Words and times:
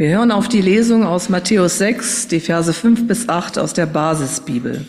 Wir 0.00 0.10
hören 0.10 0.30
auf 0.30 0.46
die 0.46 0.60
Lesung 0.60 1.02
aus 1.02 1.28
Matthäus 1.28 1.78
6, 1.78 2.28
die 2.28 2.38
Verse 2.38 2.72
5 2.72 3.08
bis 3.08 3.28
8 3.28 3.58
aus 3.58 3.72
der 3.72 3.86
Basisbibel. 3.86 4.86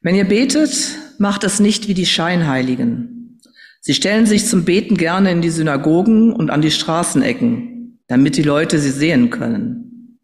Wenn 0.00 0.16
ihr 0.16 0.24
betet, 0.24 0.98
macht 1.18 1.44
es 1.44 1.60
nicht 1.60 1.86
wie 1.86 1.94
die 1.94 2.04
Scheinheiligen. 2.04 3.38
Sie 3.80 3.94
stellen 3.94 4.26
sich 4.26 4.48
zum 4.48 4.64
Beten 4.64 4.96
gerne 4.96 5.30
in 5.30 5.40
die 5.40 5.50
Synagogen 5.50 6.32
und 6.32 6.50
an 6.50 6.62
die 6.62 6.72
Straßenecken, 6.72 8.00
damit 8.08 8.36
die 8.36 8.42
Leute 8.42 8.80
sie 8.80 8.90
sehen 8.90 9.30
können. 9.30 10.18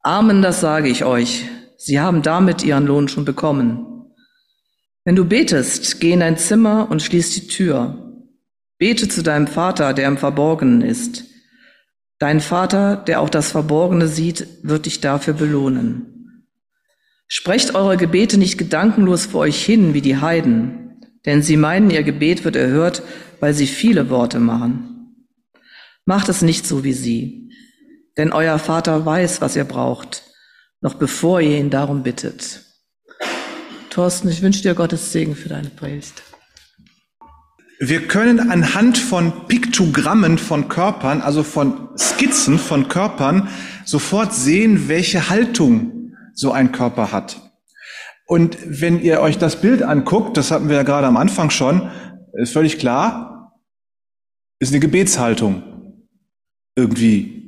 Amen, 0.00 0.40
das 0.40 0.62
sage 0.62 0.88
ich 0.88 1.04
euch. 1.04 1.44
Sie 1.76 2.00
haben 2.00 2.22
damit 2.22 2.64
ihren 2.64 2.86
Lohn 2.86 3.08
schon 3.08 3.26
bekommen. 3.26 3.84
Wenn 5.04 5.16
du 5.16 5.26
betest, 5.26 6.00
geh 6.00 6.12
in 6.12 6.20
dein 6.20 6.38
Zimmer 6.38 6.90
und 6.90 7.02
schließ 7.02 7.34
die 7.34 7.46
Tür. 7.46 8.22
Bete 8.78 9.06
zu 9.06 9.22
deinem 9.22 9.48
Vater, 9.48 9.92
der 9.92 10.08
im 10.08 10.16
Verborgenen 10.16 10.80
ist 10.80 11.28
Dein 12.18 12.40
Vater, 12.40 12.96
der 12.96 13.20
auch 13.20 13.30
das 13.30 13.52
Verborgene 13.52 14.08
sieht, 14.08 14.46
wird 14.62 14.86
dich 14.86 15.00
dafür 15.00 15.34
belohnen. 15.34 16.44
Sprecht 17.28 17.74
eure 17.74 17.96
Gebete 17.96 18.38
nicht 18.38 18.58
gedankenlos 18.58 19.26
vor 19.26 19.42
euch 19.42 19.64
hin 19.64 19.94
wie 19.94 20.00
die 20.00 20.16
Heiden, 20.16 21.00
denn 21.26 21.42
sie 21.42 21.56
meinen, 21.56 21.90
ihr 21.90 22.02
Gebet 22.02 22.44
wird 22.44 22.56
erhört, 22.56 23.02
weil 23.38 23.54
sie 23.54 23.66
viele 23.66 24.10
Worte 24.10 24.40
machen. 24.40 25.14
Macht 26.06 26.28
es 26.28 26.42
nicht 26.42 26.66
so 26.66 26.84
wie 26.84 26.94
sie, 26.94 27.50
denn 28.16 28.32
euer 28.32 28.58
Vater 28.58 29.04
weiß, 29.04 29.40
was 29.40 29.54
ihr 29.54 29.64
braucht, 29.64 30.24
noch 30.80 30.94
bevor 30.94 31.40
ihr 31.40 31.58
ihn 31.58 31.70
darum 31.70 32.02
bittet. 32.02 32.62
Thorsten, 33.90 34.28
ich 34.28 34.42
wünsche 34.42 34.62
dir 34.62 34.74
Gottes 34.74 35.12
Segen 35.12 35.36
für 35.36 35.48
deine 35.48 35.70
Predigt. 35.70 36.22
Wir 37.80 38.08
können 38.08 38.50
anhand 38.50 38.98
von 38.98 39.46
Piktogrammen 39.46 40.38
von 40.38 40.68
Körpern, 40.68 41.20
also 41.20 41.44
von 41.44 41.90
Skizzen 41.96 42.58
von 42.58 42.88
Körpern, 42.88 43.48
sofort 43.84 44.34
sehen, 44.34 44.88
welche 44.88 45.30
Haltung 45.30 46.12
so 46.34 46.50
ein 46.50 46.72
Körper 46.72 47.12
hat. 47.12 47.40
Und 48.26 48.58
wenn 48.66 49.00
ihr 49.00 49.20
euch 49.20 49.38
das 49.38 49.60
Bild 49.60 49.82
anguckt, 49.82 50.36
das 50.36 50.50
hatten 50.50 50.68
wir 50.68 50.76
ja 50.76 50.82
gerade 50.82 51.06
am 51.06 51.16
Anfang 51.16 51.50
schon, 51.50 51.88
ist 52.32 52.52
völlig 52.52 52.78
klar, 52.78 53.54
ist 54.58 54.72
eine 54.72 54.80
Gebetshaltung. 54.80 55.62
Irgendwie. 56.74 57.38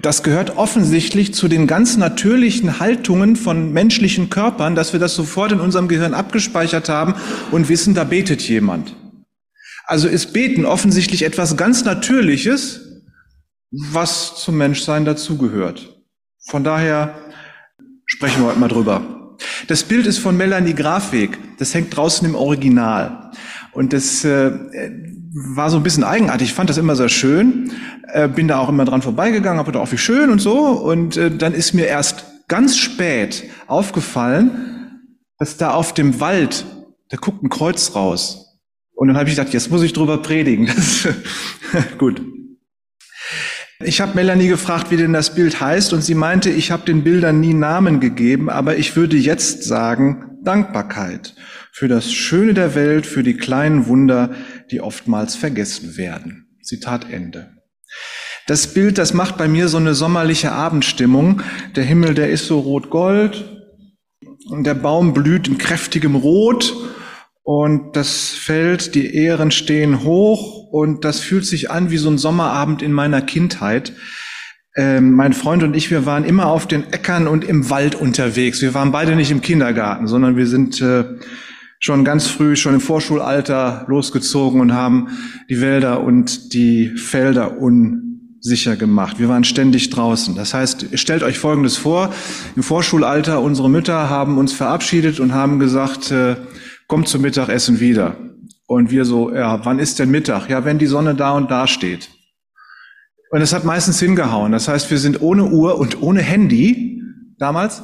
Das 0.00 0.22
gehört 0.22 0.56
offensichtlich 0.56 1.34
zu 1.34 1.48
den 1.48 1.66
ganz 1.66 1.96
natürlichen 1.96 2.78
Haltungen 2.78 3.34
von 3.34 3.72
menschlichen 3.72 4.30
Körpern, 4.30 4.76
dass 4.76 4.92
wir 4.92 5.00
das 5.00 5.16
sofort 5.16 5.50
in 5.50 5.60
unserem 5.60 5.88
Gehirn 5.88 6.14
abgespeichert 6.14 6.88
haben 6.88 7.14
und 7.50 7.68
wissen, 7.68 7.94
da 7.94 8.04
betet 8.04 8.42
jemand. 8.42 8.94
Also 9.88 10.06
ist 10.06 10.34
Beten 10.34 10.66
offensichtlich 10.66 11.24
etwas 11.24 11.56
ganz 11.56 11.82
Natürliches, 11.82 12.80
was 13.70 14.36
zum 14.36 14.58
Menschsein 14.58 15.06
dazugehört. 15.06 16.02
Von 16.46 16.62
daher 16.62 17.14
sprechen 18.04 18.42
wir 18.42 18.48
heute 18.48 18.58
mal 18.58 18.68
drüber. 18.68 19.36
Das 19.66 19.84
Bild 19.84 20.06
ist 20.06 20.18
von 20.18 20.36
Melanie 20.36 20.74
Grafweg. 20.74 21.38
Das 21.58 21.72
hängt 21.72 21.96
draußen 21.96 22.28
im 22.28 22.34
Original. 22.34 23.30
Und 23.72 23.94
das 23.94 24.26
äh, 24.26 24.50
war 25.56 25.70
so 25.70 25.78
ein 25.78 25.82
bisschen 25.82 26.04
eigenartig. 26.04 26.48
Ich 26.48 26.54
fand 26.54 26.68
das 26.68 26.76
immer 26.76 26.94
sehr 26.94 27.08
schön. 27.08 27.72
Äh, 28.08 28.28
bin 28.28 28.46
da 28.46 28.58
auch 28.58 28.68
immer 28.68 28.84
dran 28.84 29.00
vorbeigegangen, 29.00 29.58
habe 29.58 29.72
gedacht, 29.72 29.88
auch 29.88 29.92
wie 29.92 29.96
schön 29.96 30.28
und 30.28 30.40
so. 30.40 30.66
Und 30.66 31.16
äh, 31.16 31.34
dann 31.34 31.54
ist 31.54 31.72
mir 31.72 31.86
erst 31.86 32.26
ganz 32.46 32.76
spät 32.76 33.44
aufgefallen, 33.66 35.00
dass 35.38 35.56
da 35.56 35.70
auf 35.70 35.94
dem 35.94 36.20
Wald, 36.20 36.66
da 37.08 37.16
guckt 37.16 37.42
ein 37.42 37.48
Kreuz 37.48 37.94
raus. 37.94 38.47
Und 38.98 39.06
dann 39.06 39.16
habe 39.16 39.28
ich 39.28 39.36
gedacht, 39.36 39.54
jetzt 39.54 39.70
muss 39.70 39.84
ich 39.84 39.92
drüber 39.92 40.18
predigen. 40.18 40.68
Das, 41.72 41.98
gut. 41.98 42.20
Ich 43.84 44.00
habe 44.00 44.14
Melanie 44.14 44.48
gefragt, 44.48 44.90
wie 44.90 44.96
denn 44.96 45.12
das 45.12 45.34
Bild 45.34 45.60
heißt, 45.60 45.92
und 45.92 46.02
sie 46.02 46.16
meinte, 46.16 46.50
ich 46.50 46.72
habe 46.72 46.84
den 46.84 47.04
Bildern 47.04 47.38
nie 47.38 47.54
Namen 47.54 48.00
gegeben, 48.00 48.50
aber 48.50 48.76
ich 48.76 48.96
würde 48.96 49.16
jetzt 49.16 49.62
sagen 49.62 50.38
Dankbarkeit 50.42 51.36
für 51.70 51.86
das 51.86 52.12
Schöne 52.12 52.54
der 52.54 52.74
Welt, 52.74 53.06
für 53.06 53.22
die 53.22 53.36
kleinen 53.36 53.86
Wunder, 53.86 54.34
die 54.72 54.80
oftmals 54.80 55.36
vergessen 55.36 55.96
werden. 55.96 56.48
Zitat 56.62 57.08
Ende. 57.08 57.50
Das 58.48 58.74
Bild, 58.74 58.98
das 58.98 59.14
macht 59.14 59.36
bei 59.36 59.46
mir 59.46 59.68
so 59.68 59.76
eine 59.76 59.94
sommerliche 59.94 60.50
Abendstimmung. 60.50 61.42
Der 61.76 61.84
Himmel, 61.84 62.14
der 62.14 62.30
ist 62.30 62.46
so 62.46 62.58
rot-gold 62.58 63.44
und 64.48 64.64
der 64.64 64.74
Baum 64.74 65.12
blüht 65.12 65.46
in 65.46 65.58
kräftigem 65.58 66.16
Rot 66.16 66.74
und 67.48 67.96
das 67.96 68.28
Feld, 68.28 68.94
die 68.94 69.14
Ähren 69.14 69.50
stehen 69.50 70.04
hoch 70.04 70.70
und 70.70 71.06
das 71.06 71.20
fühlt 71.20 71.46
sich 71.46 71.70
an 71.70 71.90
wie 71.90 71.96
so 71.96 72.10
ein 72.10 72.18
Sommerabend 72.18 72.82
in 72.82 72.92
meiner 72.92 73.22
Kindheit. 73.22 73.94
Ähm, 74.76 75.12
mein 75.12 75.32
Freund 75.32 75.62
und 75.62 75.74
ich, 75.74 75.90
wir 75.90 76.04
waren 76.04 76.24
immer 76.24 76.48
auf 76.48 76.68
den 76.68 76.92
Äckern 76.92 77.26
und 77.26 77.44
im 77.44 77.70
Wald 77.70 77.94
unterwegs. 77.94 78.60
Wir 78.60 78.74
waren 78.74 78.92
beide 78.92 79.16
nicht 79.16 79.30
im 79.30 79.40
Kindergarten, 79.40 80.08
sondern 80.08 80.36
wir 80.36 80.46
sind 80.46 80.82
äh, 80.82 81.04
schon 81.78 82.04
ganz 82.04 82.26
früh, 82.26 82.54
schon 82.54 82.74
im 82.74 82.82
Vorschulalter 82.82 83.86
losgezogen 83.88 84.60
und 84.60 84.74
haben 84.74 85.08
die 85.48 85.62
Wälder 85.62 86.02
und 86.02 86.52
die 86.52 86.98
Felder 86.98 87.56
unsicher 87.56 88.76
gemacht. 88.76 89.18
Wir 89.18 89.30
waren 89.30 89.44
ständig 89.44 89.88
draußen. 89.88 90.34
Das 90.34 90.52
heißt, 90.52 90.98
stellt 90.98 91.22
euch 91.22 91.38
Folgendes 91.38 91.78
vor. 91.78 92.12
Im 92.56 92.62
Vorschulalter, 92.62 93.40
unsere 93.40 93.70
Mütter 93.70 94.10
haben 94.10 94.36
uns 94.36 94.52
verabschiedet 94.52 95.18
und 95.18 95.32
haben 95.32 95.58
gesagt, 95.58 96.10
äh, 96.10 96.36
kommt 96.88 97.06
zum 97.06 97.22
Mittagessen 97.22 97.78
wieder. 97.78 98.16
Und 98.66 98.90
wir 98.90 99.04
so, 99.04 99.32
ja, 99.32 99.64
wann 99.64 99.78
ist 99.78 99.98
denn 99.98 100.10
Mittag? 100.10 100.50
Ja, 100.50 100.64
wenn 100.64 100.78
die 100.78 100.86
Sonne 100.86 101.14
da 101.14 101.32
und 101.32 101.50
da 101.50 101.66
steht. 101.66 102.10
Und 103.30 103.40
es 103.40 103.52
hat 103.52 103.64
meistens 103.64 104.00
hingehauen. 104.00 104.52
Das 104.52 104.68
heißt, 104.68 104.90
wir 104.90 104.98
sind 104.98 105.20
ohne 105.20 105.44
Uhr 105.44 105.78
und 105.78 106.02
ohne 106.02 106.22
Handy 106.22 107.02
damals 107.38 107.82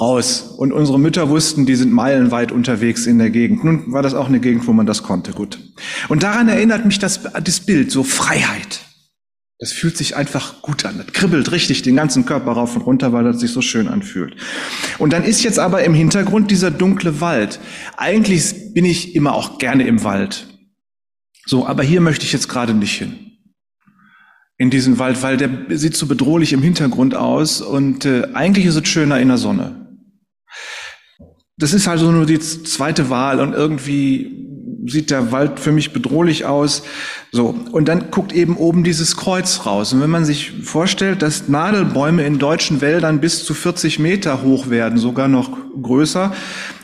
raus. 0.00 0.54
Und 0.56 0.72
unsere 0.72 0.98
Mütter 0.98 1.28
wussten, 1.28 1.66
die 1.66 1.76
sind 1.76 1.92
meilenweit 1.92 2.52
unterwegs 2.52 3.06
in 3.06 3.18
der 3.18 3.30
Gegend. 3.30 3.64
Nun 3.64 3.92
war 3.92 4.02
das 4.02 4.14
auch 4.14 4.28
eine 4.28 4.40
Gegend, 4.40 4.66
wo 4.66 4.72
man 4.72 4.86
das 4.86 5.02
konnte, 5.02 5.32
gut. 5.32 5.58
Und 6.08 6.22
daran 6.22 6.48
erinnert 6.48 6.84
mich 6.84 6.98
das, 6.98 7.20
das 7.22 7.60
Bild, 7.60 7.90
so 7.90 8.02
Freiheit. 8.02 8.80
Das 9.62 9.70
fühlt 9.70 9.96
sich 9.96 10.16
einfach 10.16 10.60
gut 10.60 10.84
an. 10.84 10.98
Das 10.98 11.12
kribbelt 11.12 11.52
richtig 11.52 11.82
den 11.82 11.94
ganzen 11.94 12.26
Körper 12.26 12.50
rauf 12.50 12.74
und 12.74 12.82
runter, 12.82 13.12
weil 13.12 13.22
das 13.22 13.38
sich 13.38 13.52
so 13.52 13.62
schön 13.62 13.86
anfühlt. 13.86 14.34
Und 14.98 15.12
dann 15.12 15.22
ist 15.22 15.44
jetzt 15.44 15.60
aber 15.60 15.84
im 15.84 15.94
Hintergrund 15.94 16.50
dieser 16.50 16.72
dunkle 16.72 17.20
Wald. 17.20 17.60
Eigentlich 17.96 18.74
bin 18.74 18.84
ich 18.84 19.14
immer 19.14 19.34
auch 19.34 19.58
gerne 19.58 19.86
im 19.86 20.02
Wald. 20.02 20.48
So, 21.46 21.64
aber 21.64 21.84
hier 21.84 22.00
möchte 22.00 22.24
ich 22.24 22.32
jetzt 22.32 22.48
gerade 22.48 22.74
nicht 22.74 22.98
hin. 22.98 23.14
In 24.58 24.70
diesen 24.70 24.98
Wald, 24.98 25.22
weil 25.22 25.36
der 25.36 25.48
sieht 25.78 25.94
so 25.96 26.06
bedrohlich 26.06 26.52
im 26.52 26.62
Hintergrund 26.62 27.14
aus 27.14 27.60
und 27.60 28.04
äh, 28.04 28.30
eigentlich 28.34 28.66
ist 28.66 28.74
es 28.74 28.88
schöner 28.88 29.20
in 29.20 29.28
der 29.28 29.38
Sonne. 29.38 29.96
Das 31.56 31.72
ist 31.72 31.86
also 31.86 32.10
nur 32.10 32.26
die 32.26 32.40
zweite 32.40 33.10
Wahl 33.10 33.38
und 33.38 33.52
irgendwie 33.52 34.42
sieht 34.84 35.10
der 35.10 35.32
Wald 35.32 35.60
für 35.60 35.72
mich 35.72 35.92
bedrohlich 35.92 36.44
aus. 36.44 36.82
So. 37.30 37.54
Und 37.70 37.88
dann 37.88 38.10
guckt 38.10 38.32
eben 38.32 38.56
oben 38.56 38.84
dieses 38.84 39.16
Kreuz 39.16 39.64
raus. 39.64 39.92
Und 39.92 40.00
wenn 40.00 40.10
man 40.10 40.24
sich 40.24 40.52
vorstellt, 40.64 41.22
dass 41.22 41.48
Nadelbäume 41.48 42.24
in 42.24 42.38
deutschen 42.38 42.80
Wäldern 42.80 43.20
bis 43.20 43.44
zu 43.44 43.54
40 43.54 43.98
Meter 43.98 44.42
hoch 44.42 44.70
werden, 44.70 44.98
sogar 44.98 45.28
noch 45.28 45.50
größer, 45.80 46.34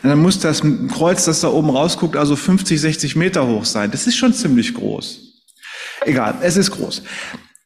dann 0.02 0.18
muss 0.22 0.38
das 0.38 0.62
Kreuz, 0.92 1.24
das 1.24 1.40
da 1.40 1.48
oben 1.48 1.70
rausguckt, 1.70 2.16
also 2.16 2.36
50, 2.36 2.80
60 2.80 3.16
Meter 3.16 3.46
hoch 3.46 3.64
sein. 3.64 3.90
Das 3.90 4.06
ist 4.06 4.16
schon 4.16 4.32
ziemlich 4.32 4.74
groß. 4.74 5.20
Egal, 6.02 6.36
es 6.42 6.56
ist 6.56 6.70
groß. 6.70 7.02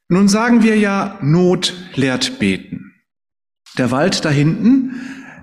Nun 0.08 0.28
sagen 0.28 0.62
wir 0.62 0.76
ja, 0.76 1.18
Not 1.22 1.74
lehrt 1.94 2.38
beten. 2.38 2.92
Der 3.78 3.90
Wald 3.90 4.24
da 4.24 4.30
hinten, 4.30 5.00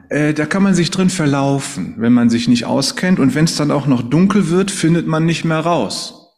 äh, 0.09 0.33
da 0.33 0.45
kann 0.45 0.63
man 0.63 0.73
sich 0.73 0.91
drin 0.91 1.09
verlaufen, 1.09 1.95
wenn 1.97 2.13
man 2.13 2.29
sich 2.29 2.47
nicht 2.47 2.65
auskennt. 2.65 3.19
Und 3.19 3.35
wenn 3.35 3.45
es 3.45 3.55
dann 3.55 3.71
auch 3.71 3.87
noch 3.87 4.01
dunkel 4.01 4.49
wird, 4.49 4.71
findet 4.71 5.07
man 5.07 5.25
nicht 5.25 5.45
mehr 5.45 5.59
raus, 5.59 6.31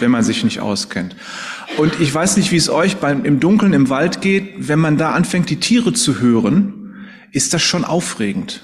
wenn 0.00 0.10
man 0.10 0.24
sich 0.24 0.44
nicht 0.44 0.60
auskennt. 0.60 1.16
Und 1.78 2.00
ich 2.00 2.12
weiß 2.12 2.36
nicht, 2.36 2.52
wie 2.52 2.56
es 2.56 2.68
euch 2.68 2.96
beim, 2.96 3.24
im 3.24 3.40
Dunkeln 3.40 3.72
im 3.72 3.88
Wald 3.88 4.20
geht. 4.20 4.68
Wenn 4.68 4.78
man 4.78 4.98
da 4.98 5.12
anfängt, 5.12 5.48
die 5.48 5.60
Tiere 5.60 5.92
zu 5.92 6.20
hören, 6.20 7.06
ist 7.30 7.54
das 7.54 7.62
schon 7.62 7.84
aufregend. 7.84 8.62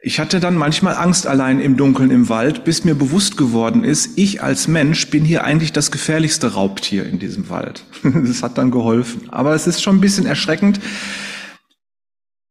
Ich 0.00 0.20
hatte 0.20 0.38
dann 0.38 0.54
manchmal 0.54 0.94
Angst 0.94 1.26
allein 1.26 1.58
im 1.58 1.76
Dunkeln 1.76 2.12
im 2.12 2.28
Wald, 2.28 2.64
bis 2.64 2.84
mir 2.84 2.94
bewusst 2.94 3.36
geworden 3.36 3.82
ist, 3.82 4.16
ich 4.16 4.40
als 4.40 4.68
Mensch 4.68 5.08
bin 5.08 5.24
hier 5.24 5.42
eigentlich 5.42 5.72
das 5.72 5.90
gefährlichste 5.90 6.54
Raubtier 6.54 7.04
in 7.06 7.18
diesem 7.18 7.50
Wald. 7.50 7.84
Das 8.02 8.42
hat 8.42 8.56
dann 8.56 8.70
geholfen. 8.70 9.22
Aber 9.30 9.54
es 9.54 9.66
ist 9.66 9.82
schon 9.82 9.96
ein 9.96 10.00
bisschen 10.00 10.26
erschreckend, 10.26 10.78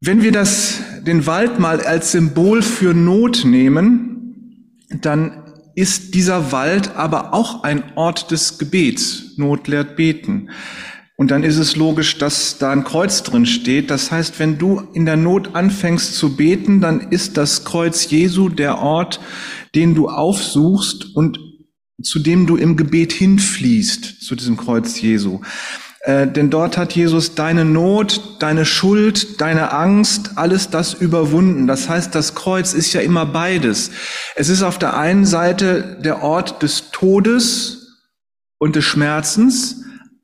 wenn 0.01 0.21
wir 0.21 0.31
das, 0.31 0.81
den 1.05 1.25
Wald 1.25 1.59
mal 1.59 1.81
als 1.81 2.11
Symbol 2.11 2.61
für 2.61 2.93
Not 2.93 3.43
nehmen, 3.45 4.85
dann 4.89 5.43
ist 5.75 6.13
dieser 6.13 6.51
Wald 6.51 6.95
aber 6.95 7.33
auch 7.33 7.63
ein 7.63 7.83
Ort 7.95 8.31
des 8.31 8.57
Gebets. 8.57 9.33
Not 9.37 9.67
lehrt 9.67 9.95
beten. 9.95 10.49
Und 11.17 11.31
dann 11.31 11.43
ist 11.43 11.57
es 11.57 11.75
logisch, 11.75 12.17
dass 12.17 12.57
da 12.57 12.71
ein 12.71 12.83
Kreuz 12.83 13.23
drin 13.23 13.45
steht. 13.45 13.89
Das 13.89 14.11
heißt, 14.11 14.39
wenn 14.39 14.57
du 14.57 14.81
in 14.93 15.05
der 15.05 15.15
Not 15.15 15.55
anfängst 15.55 16.15
zu 16.15 16.35
beten, 16.35 16.81
dann 16.81 16.99
ist 17.11 17.37
das 17.37 17.63
Kreuz 17.63 18.09
Jesu 18.09 18.49
der 18.49 18.79
Ort, 18.79 19.21
den 19.75 19.95
du 19.95 20.09
aufsuchst 20.09 21.15
und 21.15 21.39
zu 22.01 22.19
dem 22.19 22.47
du 22.47 22.57
im 22.57 22.75
Gebet 22.75 23.13
hinfließt, 23.13 24.21
zu 24.21 24.35
diesem 24.35 24.57
Kreuz 24.57 24.99
Jesu. 24.99 25.39
Äh, 26.05 26.27
denn 26.27 26.51
dort 26.51 26.77
hat 26.77 26.93
Jesus 26.93 27.33
deine 27.33 27.65
Not, 27.65 28.37
deine 28.39 28.63
Schuld, 28.65 29.41
deine 29.41 29.73
Angst, 29.73 30.33
alles 30.35 30.69
das 30.69 30.93
überwunden. 30.93 31.65
Das 31.65 31.89
heißt, 31.89 32.13
das 32.13 32.35
Kreuz 32.35 32.73
ist 32.73 32.93
ja 32.93 33.01
immer 33.01 33.25
beides. 33.25 33.89
Es 34.35 34.49
ist 34.49 34.61
auf 34.61 34.77
der 34.77 34.95
einen 34.97 35.25
Seite 35.25 35.97
der 36.03 36.21
Ort 36.21 36.61
des 36.61 36.91
Todes 36.91 38.05
und 38.59 38.75
des 38.75 38.85
Schmerzens, 38.85 39.81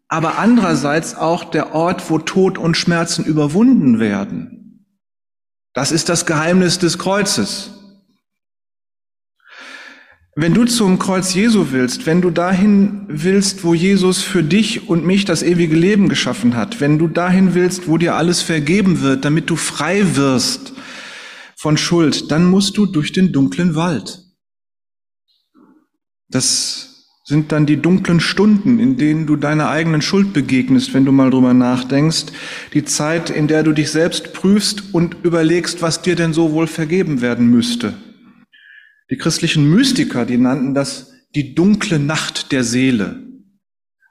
aber 0.07 0.38
andererseits 0.38 1.16
auch 1.16 1.45
der 1.45 1.74
Ort, 1.74 2.12
wo 2.12 2.19
Tod 2.19 2.60
und 2.60 2.78
Schmerzen 2.78 3.25
überwunden 3.25 4.00
werden. 4.00 4.86
Das 5.74 5.92
ist 5.92 6.10
das 6.10 6.28
Geheimnis 6.28 6.78
des 6.78 7.00
Kreuzes. 7.00 7.72
Wenn 10.33 10.54
du 10.54 10.63
zum 10.63 10.98
Kreuz 10.98 11.33
Jesu 11.33 11.72
willst, 11.72 12.06
wenn 12.06 12.22
du 12.22 12.30
dahin 12.30 13.06
willst, 13.10 13.66
wo 13.66 13.74
Jesus 13.74 14.22
für 14.22 14.44
dich 14.44 14.88
und 14.88 15.06
mich 15.06 15.25
das 15.25 15.44
ewige 15.44 15.75
Leben 15.75 16.07
geschaffen 16.07 16.56
hat, 16.56 16.80
wenn 16.80 16.98
du 16.98 17.10
dahin 17.10 17.54
willst, 17.54 17.89
wo 17.89 17.98
dir 17.98 18.16
alles 18.16 18.42
vergeben 18.42 19.01
wird, 19.01 19.25
damit 19.25 19.50
du 19.50 19.57
frei 19.57 20.16
wirst 20.16 20.72
von 21.57 21.75
Schuld, 21.78 22.31
dann 22.31 22.45
musst 22.45 22.78
du 22.78 22.86
durch 22.86 23.12
den 23.12 23.33
dunklen 23.33 23.75
Wald. 23.75 24.24
Das 26.30 27.10
sind 27.25 27.51
dann 27.51 27.66
die 27.66 27.81
dunklen 27.81 28.22
Stunden, 28.22 28.80
in 28.80 28.95
denen 28.95 29.28
du 29.28 29.36
deiner 29.36 29.68
eigenen 29.68 30.01
Schuld 30.01 30.31
begegnest, 30.31 30.94
wenn 30.94 31.04
du 31.04 31.12
mal 31.12 31.30
drüber 31.30 31.54
nachdenkst, 31.54 32.28
die 32.74 32.86
Zeit, 32.86 33.30
in 33.30 33.50
der 33.50 33.63
du 33.63 33.74
dich 33.74 33.92
selbst 33.92 34.31
prüfst 34.31 34.94
und 34.94 35.18
überlegst, 35.24 35.81
was 35.81 36.01
dir 36.01 36.16
denn 36.16 36.31
so 36.31 36.54
wohl 36.54 36.68
vergeben 36.68 37.19
werden 37.19 37.48
müsste. 37.48 37.95
Die 39.11 39.17
christlichen 39.17 39.69
Mystiker, 39.69 40.25
die 40.25 40.37
nannten 40.37 40.73
das 40.73 41.11
die 41.35 41.53
dunkle 41.53 41.99
Nacht 41.99 42.51
der 42.51 42.63
Seele. 42.63 43.23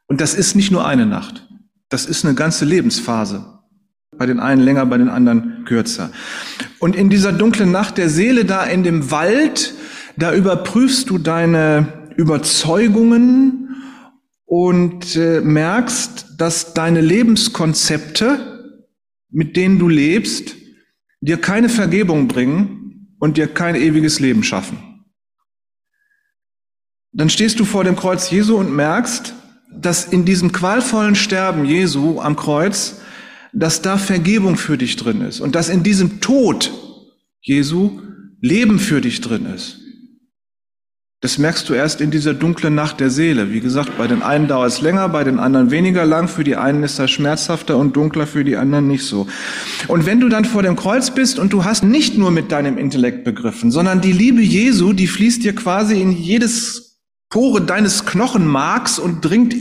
Und 0.06 0.20
das 0.20 0.34
ist 0.34 0.54
nicht 0.54 0.70
nur 0.70 0.86
eine 0.86 1.06
Nacht. 1.06 1.48
Das 1.88 2.06
ist 2.06 2.24
eine 2.24 2.34
ganze 2.34 2.64
Lebensphase. 2.64 3.58
Bei 4.16 4.26
den 4.26 4.40
einen 4.40 4.60
länger, 4.60 4.84
bei 4.86 4.98
den 4.98 5.08
anderen 5.08 5.64
kürzer. 5.64 6.10
Und 6.78 6.96
in 6.96 7.08
dieser 7.08 7.32
dunklen 7.32 7.70
Nacht 7.70 7.96
der 7.96 8.08
Seele, 8.10 8.44
da 8.44 8.64
in 8.64 8.82
dem 8.82 9.10
Wald, 9.10 9.74
da 10.16 10.34
überprüfst 10.34 11.08
du 11.08 11.18
deine 11.18 12.10
Überzeugungen 12.16 13.76
und 14.44 15.16
äh, 15.16 15.40
merkst, 15.40 16.34
dass 16.36 16.74
deine 16.74 17.00
Lebenskonzepte, 17.00 18.74
mit 19.30 19.56
denen 19.56 19.78
du 19.78 19.88
lebst, 19.88 20.56
dir 21.20 21.38
keine 21.38 21.68
Vergebung 21.68 22.28
bringen 22.28 23.16
und 23.18 23.36
dir 23.36 23.46
kein 23.46 23.76
ewiges 23.76 24.20
Leben 24.20 24.42
schaffen. 24.42 24.89
Dann 27.12 27.30
stehst 27.30 27.58
du 27.58 27.64
vor 27.64 27.84
dem 27.84 27.96
Kreuz 27.96 28.30
Jesu 28.30 28.56
und 28.56 28.74
merkst, 28.74 29.34
dass 29.72 30.04
in 30.04 30.24
diesem 30.24 30.52
qualvollen 30.52 31.14
Sterben 31.14 31.64
Jesu 31.64 32.20
am 32.20 32.36
Kreuz, 32.36 33.00
dass 33.52 33.82
da 33.82 33.98
Vergebung 33.98 34.56
für 34.56 34.78
dich 34.78 34.96
drin 34.96 35.20
ist 35.22 35.40
und 35.40 35.54
dass 35.54 35.68
in 35.68 35.82
diesem 35.82 36.20
Tod 36.20 36.72
Jesu 37.40 38.00
Leben 38.40 38.78
für 38.78 39.00
dich 39.00 39.20
drin 39.20 39.46
ist. 39.46 39.78
Das 41.22 41.36
merkst 41.36 41.68
du 41.68 41.74
erst 41.74 42.00
in 42.00 42.10
dieser 42.10 42.32
dunklen 42.32 42.74
Nacht 42.74 42.98
der 42.98 43.10
Seele. 43.10 43.52
Wie 43.52 43.60
gesagt, 43.60 43.98
bei 43.98 44.06
den 44.06 44.22
einen 44.22 44.48
dauert 44.48 44.68
es 44.68 44.80
länger, 44.80 45.06
bei 45.10 45.22
den 45.22 45.38
anderen 45.38 45.70
weniger 45.70 46.06
lang. 46.06 46.28
Für 46.28 46.44
die 46.44 46.56
einen 46.56 46.82
ist 46.82 46.98
das 46.98 47.10
schmerzhafter 47.10 47.76
und 47.76 47.94
dunkler, 47.94 48.26
für 48.26 48.42
die 48.42 48.56
anderen 48.56 48.88
nicht 48.88 49.04
so. 49.04 49.26
Und 49.86 50.06
wenn 50.06 50.20
du 50.20 50.30
dann 50.30 50.46
vor 50.46 50.62
dem 50.62 50.76
Kreuz 50.76 51.10
bist 51.10 51.38
und 51.38 51.52
du 51.52 51.64
hast 51.64 51.84
nicht 51.84 52.16
nur 52.16 52.30
mit 52.30 52.50
deinem 52.50 52.78
Intellekt 52.78 53.24
begriffen, 53.24 53.70
sondern 53.70 54.00
die 54.00 54.12
Liebe 54.12 54.40
Jesu, 54.40 54.94
die 54.94 55.08
fließt 55.08 55.44
dir 55.44 55.54
quasi 55.54 56.00
in 56.00 56.12
jedes 56.12 56.89
Pore 57.30 57.60
deines 57.62 58.06
Knochenmarks 58.06 58.98
und 58.98 59.24
dringt 59.24 59.54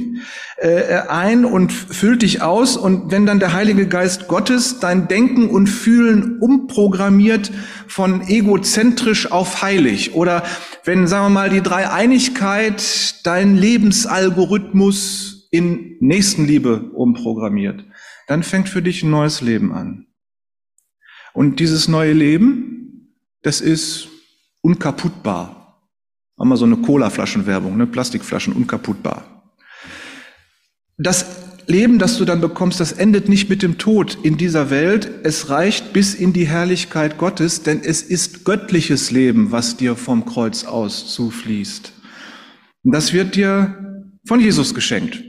äh, 0.57 1.01
ein 1.07 1.45
und 1.45 1.71
füllt 1.71 2.23
dich 2.23 2.41
aus. 2.41 2.75
Und 2.75 3.11
wenn 3.11 3.27
dann 3.27 3.39
der 3.39 3.53
Heilige 3.53 3.87
Geist 3.87 4.27
Gottes 4.27 4.79
dein 4.79 5.07
Denken 5.07 5.51
und 5.51 5.67
Fühlen 5.67 6.39
umprogrammiert 6.39 7.51
von 7.87 8.27
egozentrisch 8.27 9.31
auf 9.31 9.61
heilig 9.61 10.15
oder 10.15 10.43
wenn, 10.83 11.07
sagen 11.07 11.25
wir 11.25 11.29
mal, 11.29 11.51
die 11.51 11.61
Dreieinigkeit 11.61 13.23
dein 13.23 13.55
Lebensalgorithmus 13.55 15.47
in 15.51 15.97
Nächstenliebe 15.99 16.89
umprogrammiert, 16.93 17.85
dann 18.27 18.41
fängt 18.41 18.67
für 18.67 18.81
dich 18.81 19.03
ein 19.03 19.11
neues 19.11 19.41
Leben 19.41 19.73
an. 19.73 20.07
Und 21.33 21.59
dieses 21.59 21.87
neue 21.87 22.13
Leben, 22.13 23.13
das 23.43 23.61
ist 23.61 24.07
unkaputtbar 24.61 25.58
haben 26.39 26.49
wir 26.49 26.57
so 26.57 26.65
eine 26.65 26.77
Cola-Flaschenwerbung, 26.77 27.77
ne? 27.77 27.85
Plastikflaschen 27.85 28.53
unkaputtbar. 28.53 29.53
Das 30.97 31.25
Leben, 31.67 31.99
das 31.99 32.17
du 32.17 32.25
dann 32.25 32.41
bekommst, 32.41 32.79
das 32.79 32.93
endet 32.93 33.29
nicht 33.29 33.47
mit 33.47 33.61
dem 33.61 33.77
Tod 33.77 34.17
in 34.23 34.37
dieser 34.37 34.71
Welt. 34.71 35.09
Es 35.23 35.49
reicht 35.49 35.93
bis 35.93 36.15
in 36.15 36.33
die 36.33 36.47
Herrlichkeit 36.47 37.19
Gottes, 37.19 37.61
denn 37.61 37.81
es 37.83 38.01
ist 38.01 38.43
göttliches 38.43 39.11
Leben, 39.11 39.51
was 39.51 39.77
dir 39.77 39.95
vom 39.95 40.25
Kreuz 40.25 40.63
aus 40.63 41.13
zufließt. 41.13 41.93
Und 42.83 42.91
das 42.91 43.13
wird 43.13 43.35
dir 43.35 44.09
von 44.25 44.39
Jesus 44.39 44.73
geschenkt. 44.73 45.23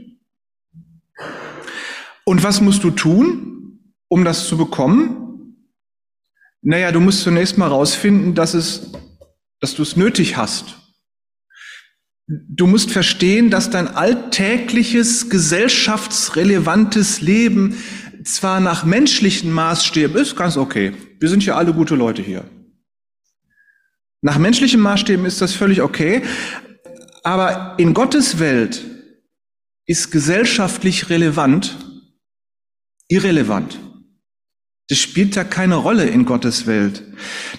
Und 2.25 2.43
was 2.43 2.61
musst 2.61 2.85
du 2.85 2.91
tun, 2.91 3.83
um 4.09 4.25
das 4.25 4.47
zu 4.47 4.57
bekommen? 4.57 5.57
Naja, 6.63 6.91
du 6.91 7.01
musst 7.01 7.23
zunächst 7.23 7.59
mal 7.59 7.69
rausfinden, 7.69 8.35
dass 8.35 8.55
es, 8.55 8.93
dass 9.61 9.75
du 9.75 9.83
es 9.83 9.97
nötig 9.97 10.37
hast. 10.37 10.80
Du 12.49 12.69
musst 12.69 12.93
verstehen, 12.93 13.51
dass 13.51 13.71
dein 13.71 13.89
alltägliches, 13.89 15.31
gesellschaftsrelevantes 15.31 17.21
Leben 17.21 17.77
zwar 18.23 18.61
nach 18.61 18.85
menschlichen 18.85 19.51
Maßstäben 19.51 20.17
ist, 20.17 20.37
ganz 20.37 20.57
okay. 20.57 20.93
Wir 21.19 21.29
sind 21.29 21.45
ja 21.45 21.57
alle 21.57 21.73
gute 21.73 21.97
Leute 21.97 22.23
hier. 22.23 22.45
Nach 24.23 24.39
menschlichen 24.39 24.81
Maßstäben 24.81 25.27
ist 25.27 25.41
das 25.41 25.55
völlig 25.55 25.83
okay. 25.83 26.23
Aber 27.25 27.75
in 27.79 27.95
Gottes 27.95 28.39
Welt 28.39 28.85
ist 29.87 30.13
gesellschaftlich 30.13 31.11
relevant 31.11 31.77
irrelevant. 33.09 33.81
Das 34.89 34.99
spielt 34.99 35.37
da 35.37 35.43
keine 35.43 35.75
Rolle 35.75 36.07
in 36.07 36.25
Gottes 36.25 36.67
Welt. 36.67 37.03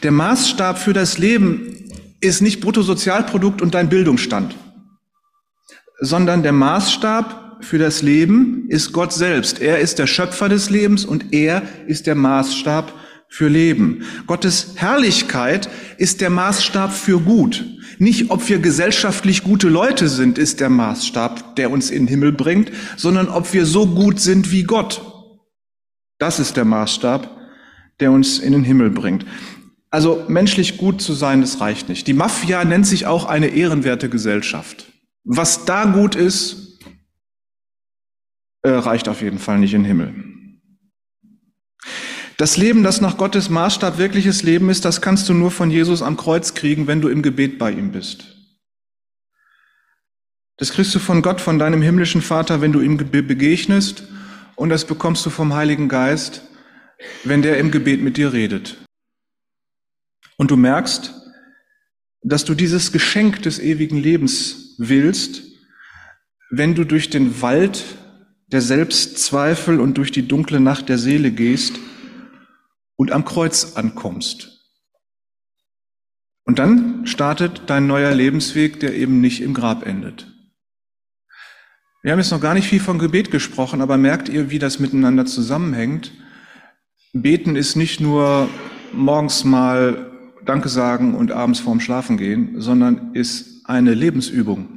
Der 0.02 0.12
Maßstab 0.12 0.78
für 0.80 0.94
das 0.94 1.18
Leben 1.18 1.81
ist 2.22 2.42
nicht 2.42 2.62
Bruttosozialprodukt 2.62 3.62
und 3.62 3.74
dein 3.74 3.90
Bildungsstand, 3.90 4.56
sondern 6.00 6.44
der 6.44 6.54
Maßstab 6.54 7.42
für 7.62 7.78
das 7.78 8.01
Leben 8.01 8.66
ist 8.70 8.92
Gott 8.92 9.13
selbst. 9.13 9.62
Er 9.62 9.80
ist 9.80 10.00
der 10.00 10.08
Schöpfer 10.08 10.50
des 10.50 10.70
Lebens 10.70 11.06
und 11.06 11.34
er 11.34 11.63
ist 11.88 12.08
der 12.08 12.16
Maßstab 12.16 12.94
für 13.28 13.48
Leben. 13.48 14.04
Gottes 14.28 14.74
Herrlichkeit 14.75 15.70
ist 15.98 16.22
der 16.22 16.30
Maßstab 16.30 16.94
für 16.94 17.20
gut. 17.20 17.66
Nicht, 17.98 18.32
ob 18.32 18.50
wir 18.50 18.60
gesellschaftlich 18.60 19.44
gute 19.44 19.70
Leute 19.70 20.10
sind, 20.10 20.38
ist 20.38 20.60
der 20.60 20.70
Maßstab, 20.70 21.56
der 21.56 21.72
uns 21.72 21.92
in 21.92 22.04
den 22.04 22.08
Himmel 22.08 22.32
bringt, 22.32 22.72
sondern 22.98 23.30
ob 23.30 23.54
wir 23.54 23.66
so 23.66 23.86
gut 23.88 24.20
sind 24.20 24.51
wie 24.51 24.63
Gott. 24.63 25.01
Das 26.18 26.40
ist 26.40 26.58
der 26.58 26.66
Maßstab, 26.66 27.30
der 28.00 28.12
uns 28.12 28.40
in 28.40 28.54
den 28.54 28.63
Himmel 28.63 28.90
bringt. 28.90 29.25
Also 29.91 30.24
menschlich 30.29 30.77
gut 30.77 31.01
zu 31.01 31.13
sein, 31.13 31.41
das 31.41 31.60
reicht 31.60 31.89
nicht. 31.89 32.07
Die 32.07 32.13
Mafia 32.13 32.63
nennt 32.63 32.88
sich 32.88 33.05
auch 33.05 33.25
eine 33.25 33.48
ehrenwerte 33.48 34.10
Gesellschaft. 34.10 34.88
Was 35.25 35.65
da 35.65 35.86
gut 35.86 36.15
ist, 36.15 36.79
äh, 38.63 38.69
reicht 38.69 39.10
auf 39.10 39.21
jeden 39.21 39.38
Fall 39.38 39.60
nicht 39.60 39.74
in 39.74 39.83
den 39.83 39.88
Himmel. 39.88 40.31
Das 42.38 42.57
Leben, 42.57 42.83
das 42.83 43.01
nach 43.01 43.17
Gottes 43.17 43.50
Maßstab 43.50 43.98
wirkliches 43.98 44.43
Leben 44.43 44.69
ist, 44.69 44.86
das 44.86 45.01
kannst 45.01 45.29
du 45.29 45.33
nur 45.33 45.51
von 45.51 45.69
Jesus 45.69 46.01
am 46.01 46.17
Kreuz 46.17 46.53
kriegen, 46.53 46.88
wenn 46.88 47.01
du 47.01 47.10
im 47.10 47.21
Gebet 47.21 47.60
bei 47.60 47.71
ihm 47.71 47.91
bist. 47.91 48.38
Das 50.57 50.71
kriegst 50.71 50.95
du 50.95 51.00
von 51.00 51.21
Gott, 51.21 51.41
von 51.41 51.60
deinem 51.60 51.81
himmlischen 51.81 52.21
Vater, 52.21 52.62
wenn 52.62 52.71
du 52.71 52.81
ihm 52.81 52.98
begegnest, 52.98 54.03
und 54.55 54.69
das 54.69 54.86
bekommst 54.86 55.25
du 55.25 55.29
vom 55.29 55.53
Heiligen 55.53 55.89
Geist, 55.89 56.43
wenn 57.24 57.41
der 57.41 57.57
im 57.57 57.71
Gebet 57.71 58.01
mit 58.01 58.17
dir 58.17 58.31
redet. 58.31 58.77
Und 60.38 60.52
du 60.52 60.58
merkst, 60.58 61.14
dass 62.24 62.46
du 62.46 62.54
dieses 62.54 62.92
Geschenk 62.92 63.42
des 63.42 63.60
ewigen 63.60 63.98
Lebens 63.98 64.76
willst, 64.78 65.44
wenn 66.50 66.76
du 66.76 66.84
durch 66.84 67.10
den 67.10 67.42
Wald 67.42 67.84
der 68.48 68.62
Selbstzweifel 68.62 69.80
und 69.80 69.98
durch 69.98 70.12
die 70.12 70.28
dunkle 70.28 70.60
Nacht 70.60 70.90
der 70.90 70.98
Seele 70.98 71.32
gehst 71.32 71.80
und 72.96 73.12
am 73.12 73.26
Kreuz 73.26 73.76
ankommst. 73.76 74.52
Und 76.44 76.60
dann 76.60 77.06
startet 77.06 77.64
dein 77.68 77.88
neuer 77.88 78.14
Lebensweg, 78.14 78.80
der 78.80 78.94
eben 78.94 79.22
nicht 79.22 79.42
im 79.42 79.54
Grab 79.54 79.86
endet. 79.86 80.28
Wir 82.04 82.12
haben 82.12 82.20
jetzt 82.20 82.32
noch 82.32 82.42
gar 82.42 82.56
nicht 82.56 82.68
viel 82.68 82.80
von 82.80 83.00
Gebet 83.00 83.32
gesprochen, 83.32 83.80
aber 83.80 83.96
merkt 83.96 84.28
ihr, 84.28 84.50
wie 84.50 84.60
das 84.60 84.80
miteinander 84.80 85.26
zusammenhängt? 85.26 86.12
Beten 87.14 87.56
ist 87.56 87.76
nicht 87.76 88.00
nur 88.00 88.50
morgens 88.92 89.44
mal 89.44 90.11
Danke 90.45 90.69
sagen 90.69 91.13
und 91.13 91.31
abends 91.31 91.60
vorm 91.60 91.79
Schlafen 91.79 92.17
gehen, 92.17 92.60
sondern 92.60 93.13
ist 93.13 93.65
eine 93.65 93.93
Lebensübung. 93.93 94.67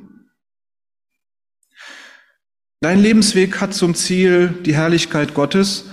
Dein 2.81 3.01
Lebensweg 3.01 3.61
hat 3.61 3.73
zum 3.73 3.95
Ziel 3.95 4.55
die 4.65 4.75
Herrlichkeit 4.75 5.33
Gottes, 5.33 5.87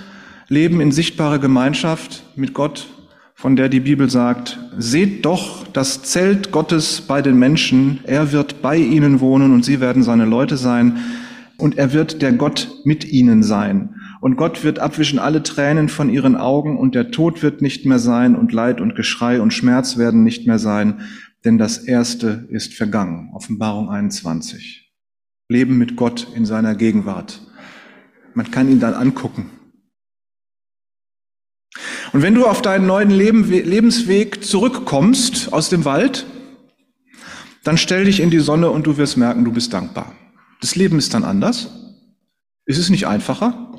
Leben 0.49 0.81
in 0.81 0.91
sichtbare 0.91 1.39
Gemeinschaft 1.39 2.23
mit 2.35 2.53
Gott, 2.53 2.87
von 3.33 3.55
der 3.55 3.69
die 3.69 3.79
Bibel 3.79 4.09
sagt, 4.09 4.59
seht 4.77 5.23
doch 5.23 5.65
das 5.67 6.03
Zelt 6.03 6.51
Gottes 6.51 6.99
bei 7.01 7.21
den 7.21 7.39
Menschen, 7.39 8.01
er 8.03 8.33
wird 8.33 8.61
bei 8.61 8.75
ihnen 8.75 9.21
wohnen 9.21 9.53
und 9.53 9.63
sie 9.63 9.79
werden 9.79 10.03
seine 10.03 10.25
Leute 10.25 10.57
sein 10.57 10.97
und 11.57 11.77
er 11.77 11.93
wird 11.93 12.21
der 12.21 12.33
Gott 12.33 12.69
mit 12.83 13.05
ihnen 13.05 13.41
sein. 13.41 14.00
Und 14.21 14.35
Gott 14.35 14.63
wird 14.63 14.77
abwischen 14.77 15.17
alle 15.17 15.41
Tränen 15.41 15.89
von 15.89 16.07
ihren 16.07 16.35
Augen 16.35 16.77
und 16.77 16.93
der 16.93 17.09
Tod 17.09 17.41
wird 17.41 17.63
nicht 17.63 17.87
mehr 17.87 17.97
sein 17.97 18.35
und 18.35 18.53
Leid 18.53 18.79
und 18.79 18.95
Geschrei 18.95 19.41
und 19.41 19.51
Schmerz 19.51 19.97
werden 19.97 20.23
nicht 20.23 20.45
mehr 20.45 20.59
sein, 20.59 21.01
denn 21.43 21.57
das 21.57 21.79
Erste 21.79 22.47
ist 22.51 22.75
vergangen. 22.75 23.31
Offenbarung 23.33 23.89
21. 23.89 24.93
Leben 25.49 25.79
mit 25.79 25.95
Gott 25.95 26.27
in 26.35 26.45
seiner 26.45 26.75
Gegenwart. 26.75 27.41
Man 28.35 28.51
kann 28.51 28.69
ihn 28.69 28.79
dann 28.79 28.93
angucken. 28.93 29.49
Und 32.13 32.21
wenn 32.21 32.35
du 32.35 32.45
auf 32.45 32.61
deinen 32.61 32.85
neuen 32.85 33.09
Leben, 33.09 33.49
Lebensweg 33.49 34.43
zurückkommst 34.43 35.51
aus 35.51 35.69
dem 35.69 35.83
Wald, 35.83 36.27
dann 37.63 37.79
stell 37.79 38.05
dich 38.05 38.19
in 38.19 38.29
die 38.29 38.39
Sonne 38.39 38.69
und 38.69 38.85
du 38.85 38.97
wirst 38.97 39.17
merken, 39.17 39.45
du 39.45 39.51
bist 39.51 39.73
dankbar. 39.73 40.13
Das 40.59 40.75
Leben 40.75 40.99
ist 40.99 41.15
dann 41.15 41.23
anders. 41.23 41.71
Es 42.65 42.77
ist 42.77 42.91
nicht 42.91 43.07
einfacher, 43.07 43.70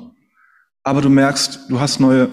aber 0.83 1.01
du 1.01 1.09
merkst, 1.09 1.61
du 1.69 1.79
hast 1.79 1.99
neue 1.99 2.29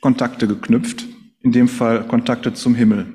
Kontakte 0.00 0.46
geknüpft, 0.46 1.04
in 1.42 1.52
dem 1.52 1.68
Fall 1.68 2.06
Kontakte 2.06 2.54
zum 2.54 2.74
Himmel. 2.74 3.06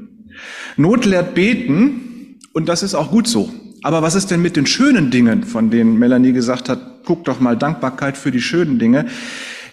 Not 0.78 1.06
lehrt 1.06 1.36
beten 1.36 2.40
und 2.54 2.68
das 2.68 2.84
ist 2.84 2.96
auch 2.96 3.12
gut 3.12 3.28
so. 3.28 3.52
Aber 3.84 4.02
was 4.02 4.16
ist 4.16 4.30
denn 4.32 4.42
mit 4.42 4.56
den 4.56 4.66
schönen 4.66 5.10
Dingen, 5.10 5.44
von 5.44 5.72
denen 5.72 5.98
Melanie 5.98 6.34
gesagt 6.34 6.70
hat, 6.70 7.04
guck 7.06 7.26
doch 7.26 7.40
mal 7.40 7.58
Dankbarkeit 7.58 8.18
für 8.18 8.32
die 8.32 8.42
schönen 8.42 8.78
Dinge. 8.78 9.08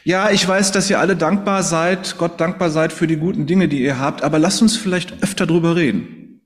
Ja, 0.05 0.31
ich 0.31 0.47
weiß, 0.47 0.73
dass 0.73 0.89
ihr 0.89 0.99
alle 0.99 1.17
dankbar 1.17 1.63
seid, 1.63 2.17
Gott 2.17 2.41
dankbar 2.41 2.71
seid 2.71 2.93
für 2.93 3.07
die 3.07 3.17
guten 3.17 3.47
Dinge, 3.47 3.69
die 3.69 3.83
ihr 3.83 3.99
habt, 3.99 4.23
aber 4.23 4.39
lasst 4.39 4.63
uns 4.63 4.77
vielleicht 4.77 5.23
öfter 5.23 5.47
drüber 5.47 5.77
reden. 5.77 6.41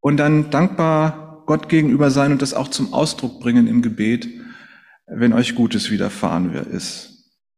Und 0.00 0.16
dann 0.16 0.50
dankbar 0.50 1.44
Gott 1.46 1.68
gegenüber 1.68 2.10
sein 2.10 2.32
und 2.32 2.42
das 2.42 2.54
auch 2.54 2.68
zum 2.68 2.92
Ausdruck 2.92 3.40
bringen 3.40 3.68
im 3.68 3.82
Gebet, 3.82 4.28
wenn 5.06 5.32
euch 5.32 5.54
Gutes 5.54 5.90
widerfahren 5.90 6.52
ist. 6.52 7.13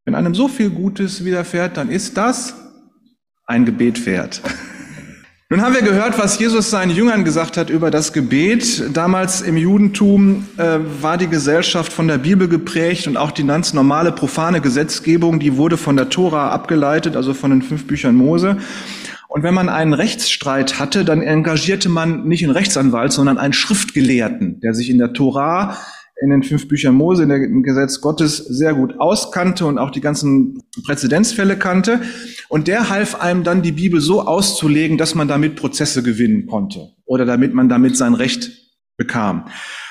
Wenn 0.06 0.14
einem 0.14 0.36
so 0.36 0.46
viel 0.46 0.70
Gutes 0.70 1.24
widerfährt, 1.24 1.76
dann 1.76 1.90
ist 1.90 2.16
das 2.16 2.54
ein 3.44 3.64
Gebet 3.64 4.06
wert. 4.06 4.40
Nun 5.50 5.62
haben 5.62 5.74
wir 5.74 5.82
gehört, 5.82 6.16
was 6.16 6.38
Jesus 6.38 6.70
seinen 6.70 6.92
Jüngern 6.92 7.24
gesagt 7.24 7.56
hat 7.56 7.70
über 7.70 7.90
das 7.90 8.12
Gebet. 8.12 8.84
Damals 8.94 9.42
im 9.42 9.56
Judentum 9.56 10.46
äh, 10.58 10.78
war 11.00 11.18
die 11.18 11.26
Gesellschaft 11.26 11.92
von 11.92 12.06
der 12.06 12.18
Bibel 12.18 12.46
geprägt 12.46 13.08
und 13.08 13.16
auch 13.16 13.32
die 13.32 13.44
ganz 13.44 13.72
normale 13.72 14.12
profane 14.12 14.60
Gesetzgebung, 14.60 15.40
die 15.40 15.56
wurde 15.56 15.76
von 15.76 15.96
der 15.96 16.08
Tora 16.08 16.50
abgeleitet, 16.50 17.16
also 17.16 17.34
von 17.34 17.50
den 17.50 17.62
fünf 17.62 17.88
Büchern 17.88 18.14
Mose. 18.14 18.58
Und 19.26 19.42
wenn 19.42 19.54
man 19.54 19.68
einen 19.68 19.92
Rechtsstreit 19.92 20.78
hatte, 20.78 21.04
dann 21.04 21.20
engagierte 21.20 21.88
man 21.88 22.28
nicht 22.28 22.44
einen 22.44 22.52
Rechtsanwalt, 22.52 23.10
sondern 23.12 23.38
einen 23.38 23.52
Schriftgelehrten, 23.52 24.60
der 24.60 24.72
sich 24.72 24.88
in 24.88 24.98
der 24.98 25.14
Tora 25.14 25.76
in 26.22 26.30
den 26.30 26.42
fünf 26.42 26.66
Büchern 26.68 26.94
Mose, 26.94 27.24
in 27.24 27.28
dem 27.28 27.62
Gesetz 27.62 28.00
Gottes 28.00 28.38
sehr 28.38 28.74
gut 28.74 28.98
auskannte 28.98 29.66
und 29.66 29.78
auch 29.78 29.90
die 29.90 30.00
ganzen 30.00 30.62
Präzedenzfälle 30.84 31.58
kannte. 31.58 32.00
Und 32.48 32.68
der 32.68 32.88
half 32.88 33.20
einem 33.20 33.44
dann, 33.44 33.62
die 33.62 33.72
Bibel 33.72 34.00
so 34.00 34.22
auszulegen, 34.22 34.96
dass 34.96 35.14
man 35.14 35.28
damit 35.28 35.56
Prozesse 35.56 36.02
gewinnen 36.02 36.46
konnte 36.46 36.92
oder 37.04 37.26
damit 37.26 37.52
man 37.52 37.68
damit 37.68 37.96
sein 37.96 38.14
Recht 38.14 38.50
bekam. 38.96 39.48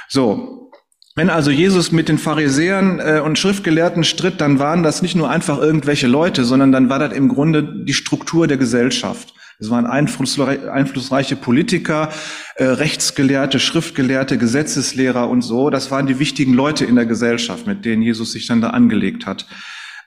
So. 0.10 0.72
Wenn 1.18 1.30
also 1.30 1.50
Jesus 1.50 1.94
mit 1.94 2.10
den 2.10 2.18
Pharisäern 2.18 3.00
äh, 3.00 3.22
und 3.24 3.40
Schriftgelehrten 3.40 4.04
stritt, 4.04 4.42
dann 4.42 4.60
waren 4.60 4.84
das 4.84 5.02
nicht 5.02 5.16
nur 5.16 5.30
einfach 5.30 5.60
irgendwelche 5.60 6.08
Leute, 6.08 6.44
sondern 6.44 6.74
dann 6.74 6.90
war 6.90 7.00
das 7.00 7.14
im 7.14 7.30
Grunde 7.30 7.86
die 7.86 7.94
Struktur 7.94 8.48
der 8.48 8.58
Gesellschaft. 8.58 9.34
Es 9.60 9.70
waren 9.70 9.86
einflussreiche 9.86 11.36
Politiker, 11.38 12.10
äh, 12.56 12.66
Rechtsgelehrte, 12.66 13.60
Schriftgelehrte, 13.60 14.38
Gesetzeslehrer 14.38 15.30
und 15.30 15.42
so. 15.44 15.70
Das 15.70 15.92
waren 15.92 16.08
die 16.08 16.20
wichtigen 16.20 16.54
Leute 16.54 16.84
in 16.84 16.96
der 16.96 17.06
Gesellschaft, 17.06 17.66
mit 17.66 17.86
denen 17.86 18.02
Jesus 18.02 18.34
sich 18.34 18.48
dann 18.48 18.60
da 18.60 18.72
angelegt 18.72 19.26
hat 19.26 19.46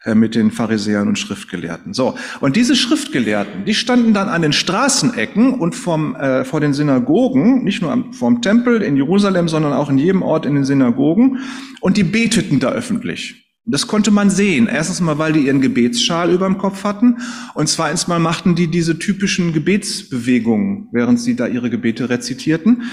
äh, 0.04 0.14
mit 0.14 0.34
den 0.34 0.50
Pharisäern 0.50 1.08
und 1.08 1.18
Schriftgelehrten. 1.18 1.94
So, 1.94 2.14
und 2.40 2.56
diese 2.56 2.76
Schriftgelehrten, 2.76 3.64
die 3.64 3.74
standen 3.74 4.12
dann 4.12 4.28
an 4.28 4.42
den 4.42 4.52
Straßenecken 4.52 5.54
und 5.54 5.74
vom, 5.74 6.14
äh, 6.14 6.44
vor 6.44 6.60
den 6.60 6.74
Synagogen, 6.74 7.64
nicht 7.64 7.80
nur 7.80 7.90
am, 7.90 8.12
vom 8.12 8.42
Tempel 8.42 8.82
in 8.82 8.96
Jerusalem, 8.96 9.48
sondern 9.48 9.72
auch 9.72 9.88
in 9.88 9.96
jedem 9.96 10.22
Ort 10.22 10.44
in 10.44 10.54
den 10.56 10.64
Synagogen, 10.64 11.38
und 11.80 11.96
die 11.96 12.04
beteten 12.04 12.60
da 12.60 12.70
öffentlich. 12.70 13.47
Das 13.70 13.86
konnte 13.86 14.10
man 14.10 14.30
sehen. 14.30 14.66
Erstens 14.66 15.00
mal, 15.00 15.18
weil 15.18 15.34
die 15.34 15.46
ihren 15.46 15.60
Gebetsschal 15.60 16.32
über 16.32 16.46
dem 16.46 16.56
Kopf 16.56 16.84
hatten. 16.84 17.18
Und 17.54 17.68
zweitens 17.68 18.08
mal 18.08 18.18
machten 18.18 18.54
die 18.54 18.68
diese 18.68 18.98
typischen 18.98 19.52
Gebetsbewegungen, 19.52 20.88
während 20.92 21.20
sie 21.20 21.36
da 21.36 21.46
ihre 21.46 21.68
Gebete 21.68 22.08
rezitierten. 22.08 22.84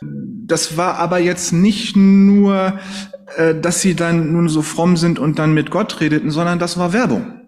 Das 0.00 0.76
war 0.76 0.98
aber 0.98 1.18
jetzt 1.18 1.52
nicht 1.52 1.96
nur, 1.96 2.78
äh, 3.36 3.54
dass 3.60 3.82
sie 3.82 3.94
dann 3.94 4.32
nun 4.32 4.48
so 4.48 4.62
fromm 4.62 4.96
sind 4.96 5.18
und 5.18 5.38
dann 5.40 5.52
mit 5.52 5.70
Gott 5.70 6.00
redeten, 6.00 6.30
sondern 6.30 6.60
das 6.60 6.78
war 6.78 6.92
Werbung. 6.92 7.40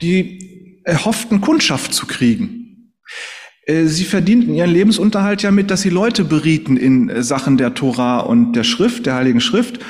Die 0.00 0.80
erhofften 0.84 1.42
Kundschaft 1.42 1.92
zu 1.92 2.06
kriegen. 2.06 2.92
Äh, 3.66 3.84
sie 3.84 4.04
verdienten 4.04 4.54
ihren 4.54 4.70
Lebensunterhalt 4.70 5.42
ja 5.42 5.50
mit, 5.50 5.70
dass 5.70 5.82
sie 5.82 5.90
Leute 5.90 6.24
berieten 6.24 6.78
in 6.78 7.10
äh, 7.10 7.22
Sachen 7.22 7.58
der 7.58 7.74
Tora 7.74 8.20
und 8.20 8.54
der 8.54 8.64
Schrift, 8.64 9.04
der 9.04 9.16
Heiligen 9.16 9.40
Schrift. 9.40 9.80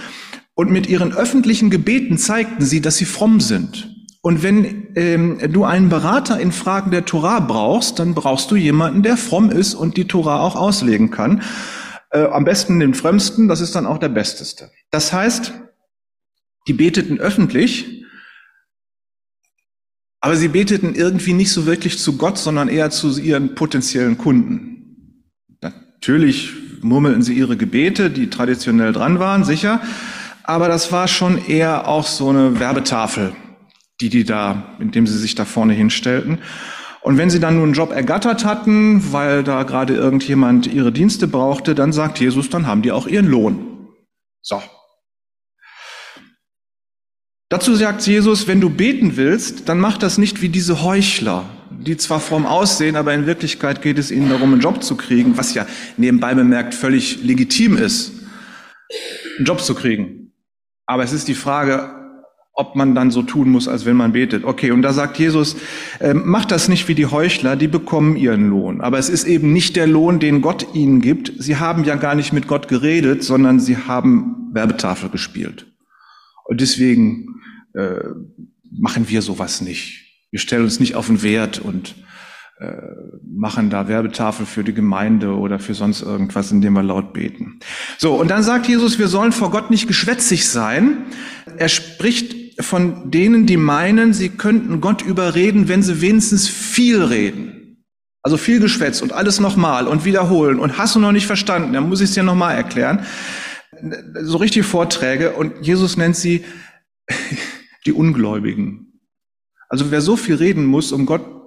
Und 0.62 0.70
mit 0.70 0.88
ihren 0.88 1.12
öffentlichen 1.12 1.70
Gebeten 1.70 2.18
zeigten 2.18 2.64
sie, 2.64 2.80
dass 2.80 2.96
sie 2.96 3.04
fromm 3.04 3.40
sind. 3.40 3.96
Und 4.20 4.44
wenn 4.44 4.86
ähm, 4.94 5.40
du 5.52 5.64
einen 5.64 5.88
Berater 5.88 6.38
in 6.38 6.52
Fragen 6.52 6.92
der 6.92 7.04
Torah 7.04 7.40
brauchst, 7.40 7.98
dann 7.98 8.14
brauchst 8.14 8.48
du 8.52 8.54
jemanden, 8.54 9.02
der 9.02 9.16
fromm 9.16 9.50
ist 9.50 9.74
und 9.74 9.96
die 9.96 10.06
Torah 10.06 10.38
auch 10.38 10.54
auslegen 10.54 11.10
kann. 11.10 11.42
Äh, 12.10 12.26
am 12.26 12.44
besten 12.44 12.78
den 12.78 12.94
Frömmsten, 12.94 13.48
das 13.48 13.60
ist 13.60 13.74
dann 13.74 13.86
auch 13.86 13.98
der 13.98 14.10
Besteste. 14.10 14.70
Das 14.92 15.12
heißt, 15.12 15.52
die 16.68 16.74
beteten 16.74 17.18
öffentlich, 17.18 18.04
aber 20.20 20.36
sie 20.36 20.46
beteten 20.46 20.94
irgendwie 20.94 21.32
nicht 21.32 21.50
so 21.50 21.66
wirklich 21.66 21.98
zu 21.98 22.16
Gott, 22.18 22.38
sondern 22.38 22.68
eher 22.68 22.90
zu 22.90 23.18
ihren 23.18 23.56
potenziellen 23.56 24.16
Kunden. 24.16 25.24
Natürlich 25.60 26.52
murmelten 26.82 27.22
sie 27.22 27.34
ihre 27.34 27.56
Gebete, 27.56 28.10
die 28.10 28.30
traditionell 28.30 28.92
dran 28.92 29.18
waren, 29.18 29.42
sicher 29.42 29.80
aber 30.44 30.68
das 30.68 30.92
war 30.92 31.08
schon 31.08 31.44
eher 31.46 31.88
auch 31.88 32.06
so 32.06 32.28
eine 32.28 32.58
Werbetafel, 32.58 33.34
die 34.00 34.08
die 34.08 34.24
da, 34.24 34.76
indem 34.78 35.06
sie 35.06 35.18
sich 35.18 35.34
da 35.34 35.44
vorne 35.44 35.72
hinstellten. 35.72 36.38
Und 37.02 37.18
wenn 37.18 37.30
sie 37.30 37.40
dann 37.40 37.56
nun 37.56 37.64
einen 37.64 37.72
Job 37.74 37.90
ergattert 37.90 38.44
hatten, 38.44 39.12
weil 39.12 39.42
da 39.42 39.64
gerade 39.64 39.94
irgendjemand 39.94 40.66
ihre 40.72 40.92
Dienste 40.92 41.26
brauchte, 41.26 41.74
dann 41.74 41.92
sagt 41.92 42.20
Jesus, 42.20 42.48
dann 42.48 42.66
haben 42.66 42.82
die 42.82 42.92
auch 42.92 43.08
ihren 43.08 43.26
Lohn. 43.26 43.88
So. 44.40 44.62
Dazu 47.48 47.74
sagt 47.74 48.06
Jesus, 48.06 48.46
wenn 48.46 48.60
du 48.60 48.70
beten 48.70 49.16
willst, 49.16 49.68
dann 49.68 49.78
mach 49.78 49.98
das 49.98 50.16
nicht 50.16 50.40
wie 50.40 50.48
diese 50.48 50.82
Heuchler, 50.82 51.44
die 51.70 51.96
zwar 51.96 52.20
vorm 52.20 52.46
Aussehen, 52.46 52.96
aber 52.96 53.12
in 53.12 53.26
Wirklichkeit 53.26 53.82
geht 53.82 53.98
es 53.98 54.10
ihnen 54.10 54.30
darum, 54.30 54.52
einen 54.52 54.62
Job 54.62 54.82
zu 54.82 54.96
kriegen, 54.96 55.36
was 55.36 55.54
ja 55.54 55.66
nebenbei 55.96 56.34
bemerkt 56.34 56.74
völlig 56.74 57.22
legitim 57.22 57.76
ist, 57.76 58.12
einen 59.36 59.44
Job 59.44 59.60
zu 59.60 59.74
kriegen. 59.74 60.21
Aber 60.86 61.02
es 61.04 61.12
ist 61.12 61.28
die 61.28 61.34
Frage, 61.34 61.90
ob 62.54 62.76
man 62.76 62.94
dann 62.94 63.10
so 63.10 63.22
tun 63.22 63.50
muss, 63.50 63.66
als 63.66 63.86
wenn 63.86 63.96
man 63.96 64.12
betet. 64.12 64.44
Okay, 64.44 64.72
und 64.72 64.82
da 64.82 64.92
sagt 64.92 65.18
Jesus, 65.18 65.56
äh, 66.00 66.12
macht 66.12 66.50
das 66.50 66.68
nicht 66.68 66.86
wie 66.86 66.94
die 66.94 67.06
Heuchler, 67.06 67.56
die 67.56 67.68
bekommen 67.68 68.16
ihren 68.16 68.48
Lohn. 68.48 68.82
Aber 68.82 68.98
es 68.98 69.08
ist 69.08 69.24
eben 69.24 69.52
nicht 69.52 69.76
der 69.76 69.86
Lohn, 69.86 70.20
den 70.20 70.42
Gott 70.42 70.66
ihnen 70.74 71.00
gibt. 71.00 71.32
Sie 71.38 71.56
haben 71.56 71.84
ja 71.84 71.96
gar 71.96 72.14
nicht 72.14 72.32
mit 72.32 72.48
Gott 72.48 72.68
geredet, 72.68 73.24
sondern 73.24 73.58
sie 73.58 73.78
haben 73.78 74.50
Werbetafel 74.52 75.08
gespielt. 75.08 75.66
Und 76.44 76.60
deswegen 76.60 77.40
äh, 77.74 78.00
machen 78.70 79.08
wir 79.08 79.22
sowas 79.22 79.62
nicht. 79.62 80.02
Wir 80.30 80.40
stellen 80.40 80.64
uns 80.64 80.80
nicht 80.80 80.94
auf 80.94 81.06
den 81.06 81.22
Wert 81.22 81.58
und 81.58 81.94
machen 83.24 83.70
da 83.70 83.88
Werbetafel 83.88 84.46
für 84.46 84.64
die 84.64 84.74
Gemeinde 84.74 85.36
oder 85.36 85.58
für 85.58 85.74
sonst 85.74 86.02
irgendwas, 86.02 86.52
indem 86.52 86.74
wir 86.74 86.82
laut 86.82 87.12
beten. 87.12 87.60
So, 87.98 88.14
und 88.14 88.30
dann 88.30 88.42
sagt 88.42 88.66
Jesus, 88.66 88.98
wir 88.98 89.08
sollen 89.08 89.32
vor 89.32 89.50
Gott 89.50 89.70
nicht 89.70 89.86
geschwätzig 89.86 90.48
sein. 90.48 91.04
Er 91.56 91.68
spricht 91.68 92.62
von 92.62 93.10
denen, 93.10 93.46
die 93.46 93.56
meinen, 93.56 94.12
sie 94.12 94.28
könnten 94.28 94.80
Gott 94.80 95.02
überreden, 95.02 95.68
wenn 95.68 95.82
sie 95.82 96.00
wenigstens 96.00 96.48
viel 96.48 97.02
reden. 97.02 97.84
Also 98.22 98.36
viel 98.36 98.60
Geschwätz 98.60 99.02
und 99.02 99.12
alles 99.12 99.40
nochmal 99.40 99.88
und 99.88 100.04
wiederholen 100.04 100.60
und 100.60 100.78
hast 100.78 100.94
du 100.94 101.00
noch 101.00 101.10
nicht 101.10 101.26
verstanden, 101.26 101.72
dann 101.72 101.88
muss 101.88 102.00
ich 102.00 102.10
es 102.10 102.14
dir 102.14 102.22
nochmal 102.22 102.54
erklären. 102.54 103.04
So 104.20 104.36
richtige 104.36 104.64
Vorträge 104.64 105.32
und 105.32 105.66
Jesus 105.66 105.96
nennt 105.96 106.14
sie 106.14 106.44
die 107.86 107.92
Ungläubigen. 107.92 109.00
Also 109.68 109.90
wer 109.90 110.00
so 110.00 110.16
viel 110.16 110.36
reden 110.36 110.66
muss, 110.66 110.92
um 110.92 111.06
Gott 111.06 111.41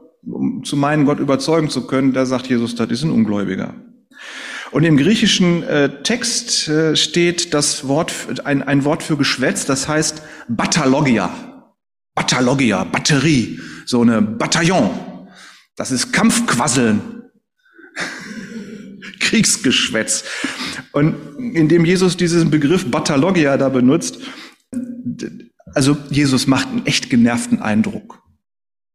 zu 0.66 0.76
meinen, 0.76 1.06
Gott 1.06 1.20
überzeugen 1.20 1.70
zu 1.70 1.88
können, 1.88 2.14
da 2.14 2.26
sagt 2.26 2.48
Jesus, 2.48 2.76
das 2.76 2.90
ist 2.90 3.04
ein 3.04 3.12
Ungläubiger. 3.12 3.74
Und 4.72 4.84
im 4.84 4.98
griechischen 4.98 5.64
äh, 5.64 6.02
Text 6.04 6.68
äh, 6.68 6.96
steht 6.96 7.54
das 7.54 7.88
Wort, 7.88 8.14
ein, 8.46 8.62
ein 8.64 8.84
Wort 8.84 9.04
für 9.04 9.16
Geschwätz, 9.16 9.66
das 9.66 9.88
heißt 9.88 10.22
Batalogia. 10.50 11.30
Batalogia, 12.14 12.84
Batterie, 12.84 13.60
so 13.86 14.02
eine 14.02 14.22
Bataillon. 14.22 14.90
Das 15.76 15.92
ist 15.92 16.12
Kampfquasseln. 16.12 17.02
Kriegsgeschwätz. 19.20 20.24
Und 20.92 21.16
indem 21.38 21.86
Jesus 21.86 22.18
diesen 22.18 22.50
Begriff 22.50 22.90
Batalogia 22.90 23.58
da 23.58 23.70
benutzt, 23.70 24.20
also 25.74 25.98
Jesus 26.10 26.48
macht 26.48 26.68
einen 26.70 26.86
echt 26.86 27.10
genervten 27.10 27.62
Eindruck. 27.62 28.25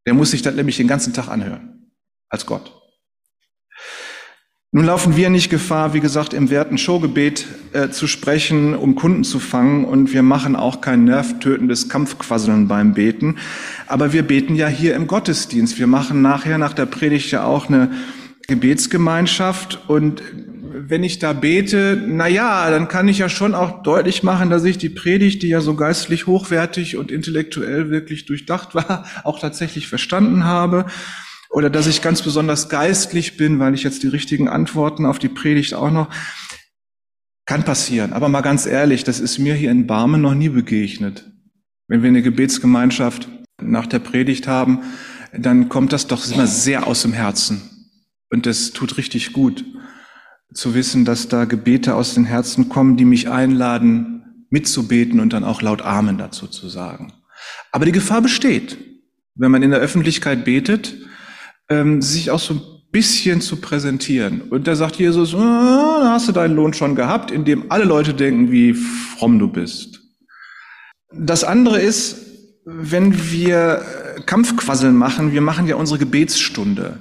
Der 0.06 0.14
muss 0.14 0.30
sich 0.30 0.42
das 0.42 0.54
nämlich 0.54 0.76
den 0.76 0.88
ganzen 0.88 1.12
Tag 1.12 1.28
anhören, 1.28 1.92
als 2.28 2.46
Gott. 2.46 2.80
Nun 4.72 4.84
laufen 4.84 5.16
wir 5.16 5.30
nicht 5.30 5.50
Gefahr, 5.50 5.94
wie 5.94 6.00
gesagt, 6.00 6.32
im 6.32 6.48
werten 6.48 6.78
Showgebet 6.78 7.44
äh, 7.72 7.88
zu 7.88 8.06
sprechen, 8.06 8.76
um 8.76 8.94
Kunden 8.94 9.24
zu 9.24 9.40
fangen, 9.40 9.84
und 9.84 10.12
wir 10.12 10.22
machen 10.22 10.54
auch 10.54 10.80
kein 10.80 11.02
nervtötendes 11.02 11.88
Kampfquasseln 11.88 12.68
beim 12.68 12.94
Beten. 12.94 13.38
Aber 13.88 14.12
wir 14.12 14.22
beten 14.22 14.54
ja 14.54 14.68
hier 14.68 14.94
im 14.94 15.08
Gottesdienst. 15.08 15.80
Wir 15.80 15.88
machen 15.88 16.22
nachher 16.22 16.56
nach 16.56 16.72
der 16.72 16.86
Predigt 16.86 17.32
ja 17.32 17.42
auch 17.42 17.66
eine 17.66 17.90
Gebetsgemeinschaft 18.46 19.80
und 19.88 20.22
wenn 20.90 21.04
ich 21.04 21.20
da 21.20 21.32
bete, 21.32 22.02
na 22.04 22.26
ja, 22.26 22.68
dann 22.70 22.88
kann 22.88 23.08
ich 23.08 23.18
ja 23.18 23.28
schon 23.28 23.54
auch 23.54 23.82
deutlich 23.82 24.22
machen, 24.22 24.50
dass 24.50 24.64
ich 24.64 24.76
die 24.76 24.88
Predigt, 24.88 25.42
die 25.42 25.48
ja 25.48 25.60
so 25.60 25.74
geistlich 25.74 26.26
hochwertig 26.26 26.96
und 26.96 27.12
intellektuell 27.12 27.90
wirklich 27.90 28.26
durchdacht 28.26 28.74
war, 28.74 29.06
auch 29.24 29.38
tatsächlich 29.38 29.86
verstanden 29.86 30.44
habe. 30.44 30.86
Oder 31.48 31.70
dass 31.70 31.86
ich 31.86 32.02
ganz 32.02 32.22
besonders 32.22 32.68
geistlich 32.68 33.36
bin, 33.36 33.58
weil 33.58 33.74
ich 33.74 33.82
jetzt 33.82 34.02
die 34.02 34.08
richtigen 34.08 34.48
Antworten 34.48 35.06
auf 35.06 35.18
die 35.18 35.28
Predigt 35.28 35.74
auch 35.74 35.90
noch. 35.90 36.08
Kann 37.46 37.64
passieren. 37.64 38.12
Aber 38.12 38.28
mal 38.28 38.42
ganz 38.42 38.66
ehrlich, 38.66 39.02
das 39.02 39.18
ist 39.18 39.38
mir 39.38 39.54
hier 39.54 39.70
in 39.70 39.86
Barmen 39.86 40.20
noch 40.20 40.34
nie 40.34 40.48
begegnet. 40.48 41.30
Wenn 41.88 42.02
wir 42.02 42.08
eine 42.08 42.22
Gebetsgemeinschaft 42.22 43.28
nach 43.60 43.86
der 43.86 43.98
Predigt 43.98 44.46
haben, 44.46 44.80
dann 45.32 45.68
kommt 45.68 45.92
das 45.92 46.06
doch 46.06 46.28
immer 46.32 46.46
sehr 46.46 46.86
aus 46.86 47.02
dem 47.02 47.12
Herzen. 47.12 47.62
Und 48.30 48.46
das 48.46 48.72
tut 48.72 48.96
richtig 48.96 49.32
gut 49.32 49.64
zu 50.52 50.74
wissen, 50.74 51.04
dass 51.04 51.28
da 51.28 51.44
Gebete 51.44 51.94
aus 51.94 52.14
den 52.14 52.24
Herzen 52.24 52.68
kommen, 52.68 52.96
die 52.96 53.04
mich 53.04 53.28
einladen, 53.28 54.46
mitzubeten 54.50 55.20
und 55.20 55.32
dann 55.32 55.44
auch 55.44 55.62
laut 55.62 55.82
Amen 55.82 56.18
dazu 56.18 56.46
zu 56.46 56.68
sagen. 56.68 57.12
Aber 57.72 57.84
die 57.84 57.92
Gefahr 57.92 58.20
besteht, 58.20 58.78
wenn 59.36 59.50
man 59.50 59.62
in 59.62 59.70
der 59.70 59.80
Öffentlichkeit 59.80 60.44
betet, 60.44 60.96
ähm, 61.68 62.02
sich 62.02 62.30
auch 62.30 62.40
so 62.40 62.54
ein 62.54 62.60
bisschen 62.90 63.40
zu 63.40 63.56
präsentieren. 63.56 64.42
Und 64.42 64.66
da 64.66 64.74
sagt 64.74 64.96
Jesus, 64.96 65.34
ah, 65.34 66.10
hast 66.12 66.28
du 66.28 66.32
deinen 66.32 66.56
Lohn 66.56 66.74
schon 66.74 66.96
gehabt, 66.96 67.30
indem 67.30 67.70
alle 67.70 67.84
Leute 67.84 68.12
denken, 68.12 68.50
wie 68.50 68.74
fromm 68.74 69.38
du 69.38 69.48
bist. 69.48 70.00
Das 71.12 71.44
andere 71.44 71.80
ist, 71.80 72.18
wenn 72.64 73.30
wir 73.30 73.82
Kampfquasseln 74.26 74.96
machen, 74.96 75.32
wir 75.32 75.40
machen 75.40 75.66
ja 75.66 75.76
unsere 75.76 75.98
Gebetsstunde 75.98 76.98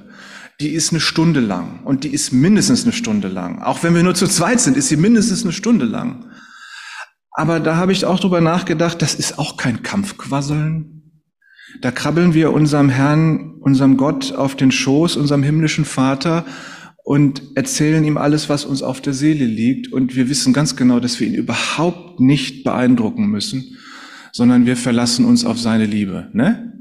die 0.60 0.68
ist 0.70 0.92
eine 0.92 1.00
Stunde 1.00 1.40
lang 1.40 1.80
und 1.84 2.04
die 2.04 2.12
ist 2.12 2.32
mindestens 2.32 2.84
eine 2.84 2.92
Stunde 2.92 3.28
lang. 3.28 3.62
Auch 3.62 3.82
wenn 3.82 3.94
wir 3.94 4.02
nur 4.02 4.14
zu 4.14 4.26
zweit 4.26 4.60
sind, 4.60 4.76
ist 4.76 4.88
sie 4.88 4.96
mindestens 4.96 5.42
eine 5.42 5.52
Stunde 5.52 5.86
lang. 5.86 6.26
Aber 7.32 7.60
da 7.60 7.76
habe 7.76 7.92
ich 7.92 8.04
auch 8.04 8.20
drüber 8.20 8.40
nachgedacht, 8.40 9.00
das 9.00 9.14
ist 9.14 9.38
auch 9.38 9.56
kein 9.56 9.82
Kampfquasseln. 9.82 11.22
Da 11.80 11.90
krabbeln 11.90 12.34
wir 12.34 12.52
unserem 12.52 12.90
Herrn, 12.90 13.54
unserem 13.60 13.96
Gott 13.96 14.32
auf 14.32 14.54
den 14.56 14.70
Schoß, 14.70 15.16
unserem 15.16 15.42
himmlischen 15.42 15.84
Vater 15.84 16.44
und 17.04 17.42
erzählen 17.54 18.04
ihm 18.04 18.18
alles, 18.18 18.48
was 18.48 18.64
uns 18.66 18.82
auf 18.82 19.00
der 19.00 19.14
Seele 19.14 19.46
liegt. 19.46 19.90
Und 19.92 20.16
wir 20.16 20.28
wissen 20.28 20.52
ganz 20.52 20.76
genau, 20.76 21.00
dass 21.00 21.20
wir 21.20 21.26
ihn 21.26 21.34
überhaupt 21.34 22.20
nicht 22.20 22.64
beeindrucken 22.64 23.26
müssen, 23.26 23.78
sondern 24.32 24.66
wir 24.66 24.76
verlassen 24.76 25.24
uns 25.24 25.44
auf 25.44 25.58
seine 25.58 25.86
Liebe. 25.86 26.28
Ne? 26.34 26.74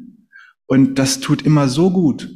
Und 0.65 0.95
das 0.99 1.19
tut 1.19 1.43
immer 1.43 1.69
so 1.69 1.91
gut. 1.91 2.29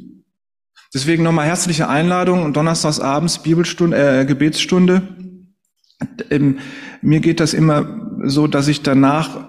Deswegen 0.94 1.24
nochmal 1.24 1.46
herzliche 1.46 1.88
Einladung 1.88 2.44
und 2.44 2.56
donnerstags 2.56 3.00
abends 3.00 3.42
Bibelstunde, 3.42 4.20
äh, 4.20 4.24
Gebetsstunde. 4.24 5.02
Ähm, 6.30 6.60
mir 7.02 7.18
geht 7.18 7.40
das 7.40 7.52
immer 7.52 8.20
so, 8.24 8.46
dass 8.46 8.68
ich 8.68 8.82
danach 8.82 9.48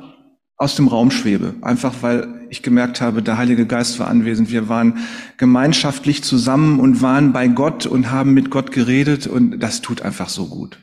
aus 0.58 0.76
dem 0.76 0.88
Raum 0.88 1.12
schwebe, 1.12 1.54
einfach 1.62 1.94
weil 2.02 2.48
ich 2.50 2.64
gemerkt 2.64 3.00
habe, 3.00 3.22
der 3.22 3.38
Heilige 3.38 3.68
Geist 3.68 4.00
war 4.00 4.08
anwesend. 4.08 4.52
Wir 4.52 4.70
waren 4.70 5.00
gemeinschaftlich 5.38 6.24
zusammen 6.24 6.80
und 6.80 7.04
waren 7.04 7.32
bei 7.32 7.48
Gott 7.48 7.86
und 7.86 8.10
haben 8.10 8.34
mit 8.34 8.50
Gott 8.50 8.72
geredet 8.72 9.28
und 9.28 9.60
das 9.60 9.82
tut 9.82 10.02
einfach 10.02 10.30
so 10.30 10.48
gut. 10.48 10.80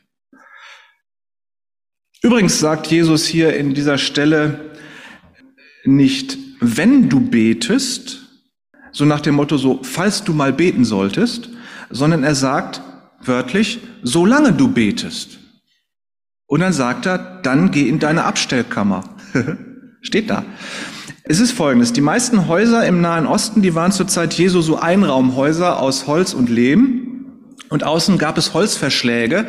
Übrigens 2.23 2.61
sagt 2.61 2.87
Jesus 2.87 3.27
hier 3.27 3.57
in 3.57 3.75
dieser 3.75 3.99
Stelle 3.99 4.77
nicht, 5.85 6.39
wenn 6.61 7.09
du 7.09 7.19
betest, 7.21 8.22
so 8.93 9.05
nach 9.05 9.21
dem 9.21 9.35
Motto 9.35 9.57
so, 9.57 9.81
falls 9.83 10.23
du 10.23 10.33
mal 10.33 10.53
beten 10.53 10.85
solltest, 10.85 11.49
sondern 11.91 12.23
er 12.23 12.35
sagt 12.35 12.83
wörtlich, 13.25 13.81
solange 14.03 14.53
du 14.53 14.69
betest. 14.69 15.39
Und 16.47 16.61
dann 16.61 16.73
sagt 16.73 17.07
er, 17.07 17.19
dann 17.43 17.71
geh 17.71 17.89
in 17.89 17.99
deine 17.99 18.25
Abstellkammer. 18.25 19.05
Steht 20.03 20.29
da. 20.29 20.45
Es 21.25 21.41
ist 21.41 21.53
folgendes, 21.53 21.93
die 21.93 22.01
meisten 22.01 22.49
Häuser 22.49 22.87
im 22.87 23.01
Nahen 23.01 23.27
Osten, 23.27 23.63
die 23.63 23.75
waren 23.75 23.93
zur 23.93 24.09
Zeit 24.09 24.35
Jesu 24.35 24.61
so 24.61 24.77
Einraumhäuser 24.77 25.81
aus 25.81 26.07
Holz 26.07 26.35
und 26.35 26.51
Lehm. 26.51 27.09
Und 27.71 27.85
außen 27.85 28.19
gab 28.19 28.37
es 28.37 28.53
Holzverschläge, 28.53 29.47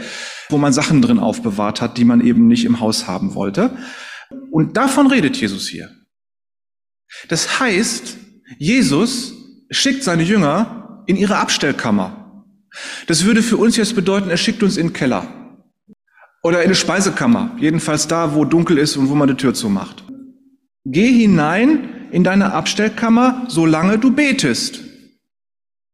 wo 0.50 0.58
man 0.58 0.72
Sachen 0.72 1.02
drin 1.02 1.20
aufbewahrt 1.20 1.82
hat, 1.82 1.98
die 1.98 2.06
man 2.06 2.22
eben 2.22 2.48
nicht 2.48 2.64
im 2.64 2.80
Haus 2.80 3.08
haben 3.08 3.36
wollte. 3.36 3.76
Und 4.52 4.78
davon 4.78 5.08
redet 5.08 5.36
Jesus 5.36 5.68
hier. 5.68 5.90
Das 7.28 7.60
heißt, 7.60 8.18
Jesus 8.60 9.33
schickt 9.74 10.04
seine 10.04 10.24
Jünger 10.24 11.04
in 11.06 11.16
ihre 11.16 11.38
Abstellkammer. 11.38 12.46
Das 13.08 13.26
würde 13.26 13.42
für 13.42 13.58
uns 13.58 13.78
jetzt 13.78 13.96
bedeuten, 13.96 14.30
er 14.30 14.38
schickt 14.38 14.64
uns 14.64 14.78
in 14.78 14.88
den 14.88 14.94
Keller 14.94 15.28
oder 16.44 16.60
in 16.60 16.66
eine 16.66 16.76
Speisekammer, 16.76 17.52
jedenfalls 17.60 18.08
da, 18.08 18.36
wo 18.36 18.46
dunkel 18.46 18.78
ist 18.78 18.98
und 18.98 19.10
wo 19.10 19.16
man 19.16 19.30
die 19.30 19.36
Tür 19.36 19.54
zumacht. 19.54 20.04
Geh 20.86 21.12
hinein 21.12 22.08
in 22.12 22.24
deine 22.24 22.54
Abstellkammer, 22.54 23.46
solange 23.48 23.98
du 23.98 24.12
betest. 24.12 24.82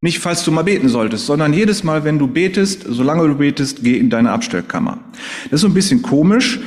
Nicht, 0.02 0.20
falls 0.20 0.44
du 0.44 0.52
mal 0.52 0.64
beten 0.64 0.90
solltest, 0.90 1.26
sondern 1.26 1.54
jedes 1.54 1.84
Mal, 1.84 2.04
wenn 2.04 2.18
du 2.18 2.28
betest, 2.28 2.86
solange 2.88 3.28
du 3.28 3.36
betest, 3.36 3.84
geh 3.84 3.98
in 3.98 4.10
deine 4.10 4.32
Abstellkammer. 4.32 4.98
Das 5.46 5.54
ist 5.54 5.62
so 5.62 5.68
ein 5.68 5.74
bisschen 5.74 6.02
komisch, 6.02 6.60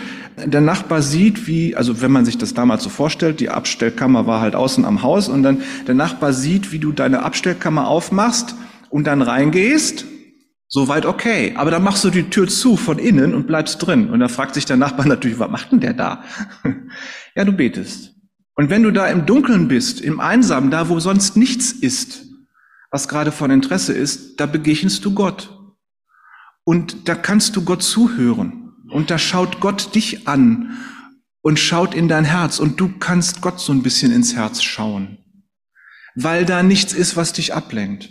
der 0.47 0.61
Nachbar 0.61 1.03
sieht, 1.03 1.47
wie, 1.47 1.77
also 1.77 2.01
wenn 2.01 2.13
man 2.13 2.25
sich 2.25 2.39
das 2.39 2.55
damals 2.55 2.83
so 2.83 2.91
vorstellt, 2.91 3.41
die 3.41 3.51
Abstellkammer 3.51 4.27
war 4.27 4.41
halt 4.41 4.55
außen 4.55 4.85
am 4.85 5.03
Haus 5.03 5.29
und 5.29 5.43
dann 5.43 5.63
der 5.87 5.95
Nachbar 5.95 6.33
sieht, 6.33 6.73
wie 6.73 6.79
du 6.79 6.93
deine 6.93 7.23
Abstellkammer 7.23 7.89
aufmachst 7.89 8.55
und 8.91 9.07
dann 9.07 9.23
reingehst, 9.23 10.05
soweit 10.69 11.07
okay. 11.07 11.55
Aber 11.57 11.71
dann 11.71 11.83
machst 11.83 12.05
du 12.05 12.11
die 12.11 12.31
Tür 12.31 12.49
zu 12.49 12.77
von 12.77 12.99
innen 12.99 13.35
und 13.35 13.47
bleibst 13.47 13.87
drin. 13.87 14.11
Und 14.11 14.21
da 14.21 14.29
fragt 14.29 14.55
sich 14.55 14.65
der 14.65 14.77
Nachbar 14.77 15.07
natürlich, 15.09 15.39
was 15.39 15.51
macht 15.51 15.73
denn 15.73 15.81
der 15.81 15.95
da? 15.95 16.25
ja, 17.35 17.45
du 17.45 17.53
betest. 17.53 18.15
Und 18.55 18.71
wenn 18.71 18.83
du 18.83 18.91
da 18.91 19.07
im 19.07 19.27
Dunkeln 19.27 19.69
bist, 19.69 20.01
im 20.01 20.21
Einsamen, 20.21 20.71
da 20.71 20.89
wo 20.89 21.01
sonst 21.01 21.37
nichts 21.37 21.73
ist, 21.73 22.27
was 22.91 23.09
gerade 23.09 23.33
von 23.33 23.51
Interesse 23.51 23.95
ist, 23.95 24.39
da 24.41 24.47
begegnest 24.47 25.05
du 25.05 25.15
Gott. 25.15 25.59
Und 26.65 27.09
da 27.09 27.15
kannst 27.15 27.57
du 27.57 27.65
Gott 27.65 27.83
zuhören. 27.83 28.62
Und 28.93 29.11
da 29.11 29.19
schaut 29.19 29.61
Gott 29.61 29.95
dich 29.95 30.29
an 30.29 30.79
und 31.43 31.59
schaut 31.59 31.95
in 31.95 32.09
dein 32.09 32.25
Herz 32.25 32.59
und 32.59 32.81
du 32.81 32.89
kannst 32.99 33.41
Gott 33.41 33.61
so 33.61 33.73
ein 33.73 33.83
bisschen 33.83 34.13
ins 34.13 34.35
Herz 34.35 34.63
schauen, 34.63 35.19
weil 36.15 36.45
da 36.45 36.63
nichts 36.63 36.93
ist, 36.93 37.17
was 37.17 37.33
dich 37.33 37.55
ablenkt. 37.55 38.11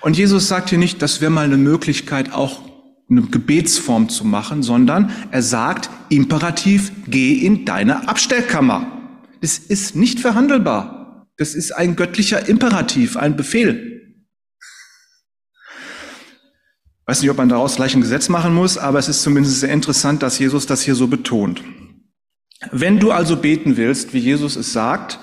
Und 0.00 0.16
Jesus 0.16 0.48
sagt 0.48 0.70
hier 0.70 0.78
nicht, 0.78 1.02
das 1.02 1.20
wäre 1.20 1.30
mal 1.30 1.44
eine 1.44 1.56
Möglichkeit, 1.56 2.32
auch 2.32 2.62
eine 3.08 3.22
Gebetsform 3.22 4.08
zu 4.08 4.24
machen, 4.24 4.62
sondern 4.62 5.10
er 5.30 5.42
sagt 5.42 5.90
imperativ, 6.08 6.92
geh 7.06 7.34
in 7.34 7.64
deine 7.64 8.08
Abstellkammer. 8.08 8.86
Das 9.40 9.58
ist 9.58 9.96
nicht 9.96 10.20
verhandelbar. 10.20 11.26
Das 11.36 11.54
ist 11.54 11.72
ein 11.72 11.96
göttlicher 11.96 12.48
Imperativ, 12.48 13.16
ein 13.16 13.36
Befehl. 13.36 13.95
Weiß 17.06 17.22
nicht, 17.22 17.30
ob 17.30 17.36
man 17.36 17.48
daraus 17.48 17.76
gleich 17.76 17.94
ein 17.94 18.00
Gesetz 18.00 18.28
machen 18.28 18.54
muss, 18.54 18.78
aber 18.78 18.98
es 18.98 19.08
ist 19.08 19.22
zumindest 19.22 19.60
sehr 19.60 19.72
interessant, 19.72 20.22
dass 20.22 20.38
Jesus 20.38 20.66
das 20.66 20.82
hier 20.82 20.94
so 20.94 21.06
betont. 21.06 21.62
Wenn 22.72 22.98
du 22.98 23.12
also 23.12 23.36
beten 23.36 23.76
willst, 23.76 24.12
wie 24.12 24.18
Jesus 24.18 24.56
es 24.56 24.72
sagt, 24.72 25.20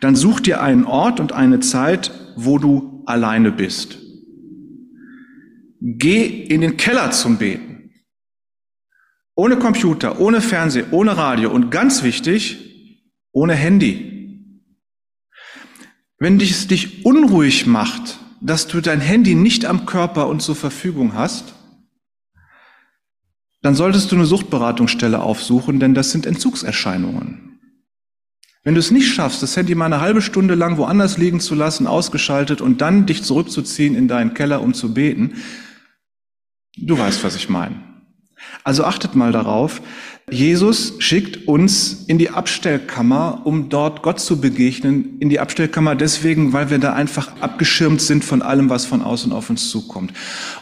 dann 0.00 0.16
such 0.16 0.40
dir 0.40 0.62
einen 0.62 0.84
Ort 0.84 1.20
und 1.20 1.32
eine 1.32 1.60
Zeit, 1.60 2.10
wo 2.36 2.58
du 2.58 3.02
alleine 3.06 3.52
bist. 3.52 3.98
Geh 5.80 6.26
in 6.26 6.62
den 6.62 6.76
Keller 6.76 7.10
zum 7.10 7.38
Beten. 7.38 7.90
Ohne 9.34 9.58
Computer, 9.58 10.18
ohne 10.20 10.40
Fernsehen, 10.40 10.86
ohne 10.90 11.16
Radio 11.16 11.50
und 11.50 11.70
ganz 11.70 12.02
wichtig, 12.02 13.02
ohne 13.32 13.54
Handy. 13.54 14.62
Wenn 16.18 16.40
es 16.40 16.66
dich 16.66 17.04
unruhig 17.04 17.66
macht, 17.66 18.18
dass 18.40 18.66
du 18.66 18.80
dein 18.80 19.00
Handy 19.00 19.34
nicht 19.34 19.64
am 19.64 19.86
Körper 19.86 20.28
und 20.28 20.42
zur 20.42 20.56
Verfügung 20.56 21.14
hast, 21.14 21.54
dann 23.62 23.74
solltest 23.74 24.12
du 24.12 24.16
eine 24.16 24.26
Suchtberatungsstelle 24.26 25.20
aufsuchen, 25.20 25.80
denn 25.80 25.94
das 25.94 26.12
sind 26.12 26.26
Entzugserscheinungen. 26.26 27.58
Wenn 28.62 28.74
du 28.74 28.80
es 28.80 28.90
nicht 28.90 29.12
schaffst, 29.12 29.42
das 29.42 29.56
Handy 29.56 29.74
mal 29.74 29.86
eine 29.86 30.00
halbe 30.00 30.20
Stunde 30.20 30.54
lang 30.54 30.76
woanders 30.76 31.18
liegen 31.18 31.40
zu 31.40 31.54
lassen, 31.54 31.86
ausgeschaltet 31.86 32.60
und 32.60 32.80
dann 32.80 33.06
dich 33.06 33.22
zurückzuziehen 33.22 33.94
in 33.94 34.08
deinen 34.08 34.34
Keller, 34.34 34.60
um 34.60 34.74
zu 34.74 34.92
beten, 34.92 35.34
du 36.76 36.98
weißt, 36.98 37.22
was 37.24 37.36
ich 37.36 37.48
meine. 37.48 37.95
Also 38.64 38.84
achtet 38.84 39.14
mal 39.14 39.32
darauf, 39.32 39.80
Jesus 40.28 40.94
schickt 40.98 41.46
uns 41.46 42.04
in 42.08 42.18
die 42.18 42.30
Abstellkammer, 42.30 43.42
um 43.44 43.68
dort 43.68 44.02
Gott 44.02 44.18
zu 44.18 44.40
begegnen. 44.40 45.18
In 45.20 45.28
die 45.28 45.38
Abstellkammer 45.38 45.94
deswegen, 45.94 46.52
weil 46.52 46.68
wir 46.68 46.78
da 46.78 46.94
einfach 46.94 47.40
abgeschirmt 47.40 48.00
sind 48.00 48.24
von 48.24 48.42
allem, 48.42 48.68
was 48.68 48.86
von 48.86 49.02
außen 49.02 49.30
auf 49.30 49.50
uns 49.50 49.70
zukommt. 49.70 50.12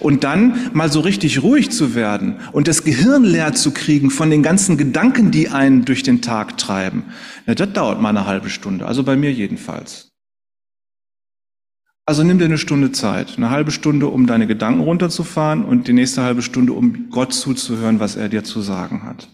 Und 0.01 0.23
dann 0.23 0.71
mal 0.75 0.93
so 0.93 1.01
richtig 1.01 1.43
ruhig 1.43 1.71
zu 1.71 1.95
werden 1.95 2.41
und 2.53 2.69
das 2.69 2.85
Gehirn 2.85 3.25
leer 3.25 3.55
zu 3.55 3.71
kriegen 3.71 4.11
von 4.11 4.29
den 4.29 4.43
ganzen 4.43 4.77
Gedanken, 4.77 5.31
die 5.31 5.49
einen 5.49 5.87
durch 5.87 6.03
den 6.03 6.21
Tag 6.21 6.59
treiben. 6.59 7.05
Ja, 7.47 7.55
das 7.55 7.73
dauert 7.73 8.03
mal 8.03 8.11
eine 8.11 8.27
halbe 8.27 8.51
Stunde. 8.51 8.85
Also 8.85 9.03
bei 9.03 9.17
mir 9.17 9.33
jedenfalls. 9.33 10.14
Also 12.07 12.23
nimm 12.23 12.39
dir 12.39 12.45
eine 12.45 12.59
Stunde 12.59 12.93
Zeit, 12.93 13.35
eine 13.37 13.49
halbe 13.49 13.71
Stunde, 13.71 14.09
um 14.09 14.27
deine 14.27 14.47
Gedanken 14.47 14.81
runterzufahren 14.81 15.65
und 15.65 15.89
die 15.89 15.95
nächste 15.95 16.23
halbe 16.23 16.43
Stunde, 16.43 16.75
um 16.75 17.09
Gott 17.11 17.33
zuzuhören, 17.33 17.99
was 17.99 18.17
er 18.17 18.29
dir 18.29 18.45
zu 18.45 18.61
sagen 18.61 19.05
hat. 19.05 19.29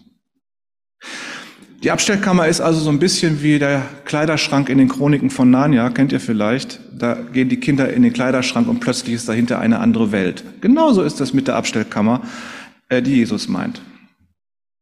Die 1.83 1.91
Abstellkammer 1.91 2.47
ist 2.47 2.61
also 2.61 2.79
so 2.79 2.91
ein 2.91 2.99
bisschen 2.99 3.41
wie 3.41 3.57
der 3.57 3.81
Kleiderschrank 4.05 4.69
in 4.69 4.77
den 4.77 4.87
Chroniken 4.87 5.31
von 5.31 5.49
Narnia, 5.49 5.89
kennt 5.89 6.11
ihr 6.11 6.19
vielleicht. 6.19 6.79
Da 6.97 7.15
gehen 7.15 7.49
die 7.49 7.59
Kinder 7.59 7.91
in 7.91 8.03
den 8.03 8.13
Kleiderschrank 8.13 8.67
und 8.67 8.79
plötzlich 8.79 9.15
ist 9.15 9.27
dahinter 9.27 9.59
eine 9.59 9.79
andere 9.79 10.11
Welt. 10.11 10.43
Genauso 10.61 11.01
ist 11.01 11.19
das 11.19 11.33
mit 11.33 11.47
der 11.47 11.55
Abstellkammer, 11.55 12.21
äh, 12.87 13.01
die 13.01 13.15
Jesus 13.15 13.47
meint. 13.47 13.81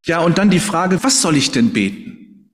Ja, 0.06 0.20
und 0.20 0.38
dann 0.38 0.50
die 0.50 0.60
Frage, 0.60 1.02
was 1.04 1.22
soll 1.22 1.38
ich 1.38 1.52
denn 1.52 1.72
beten? 1.72 2.52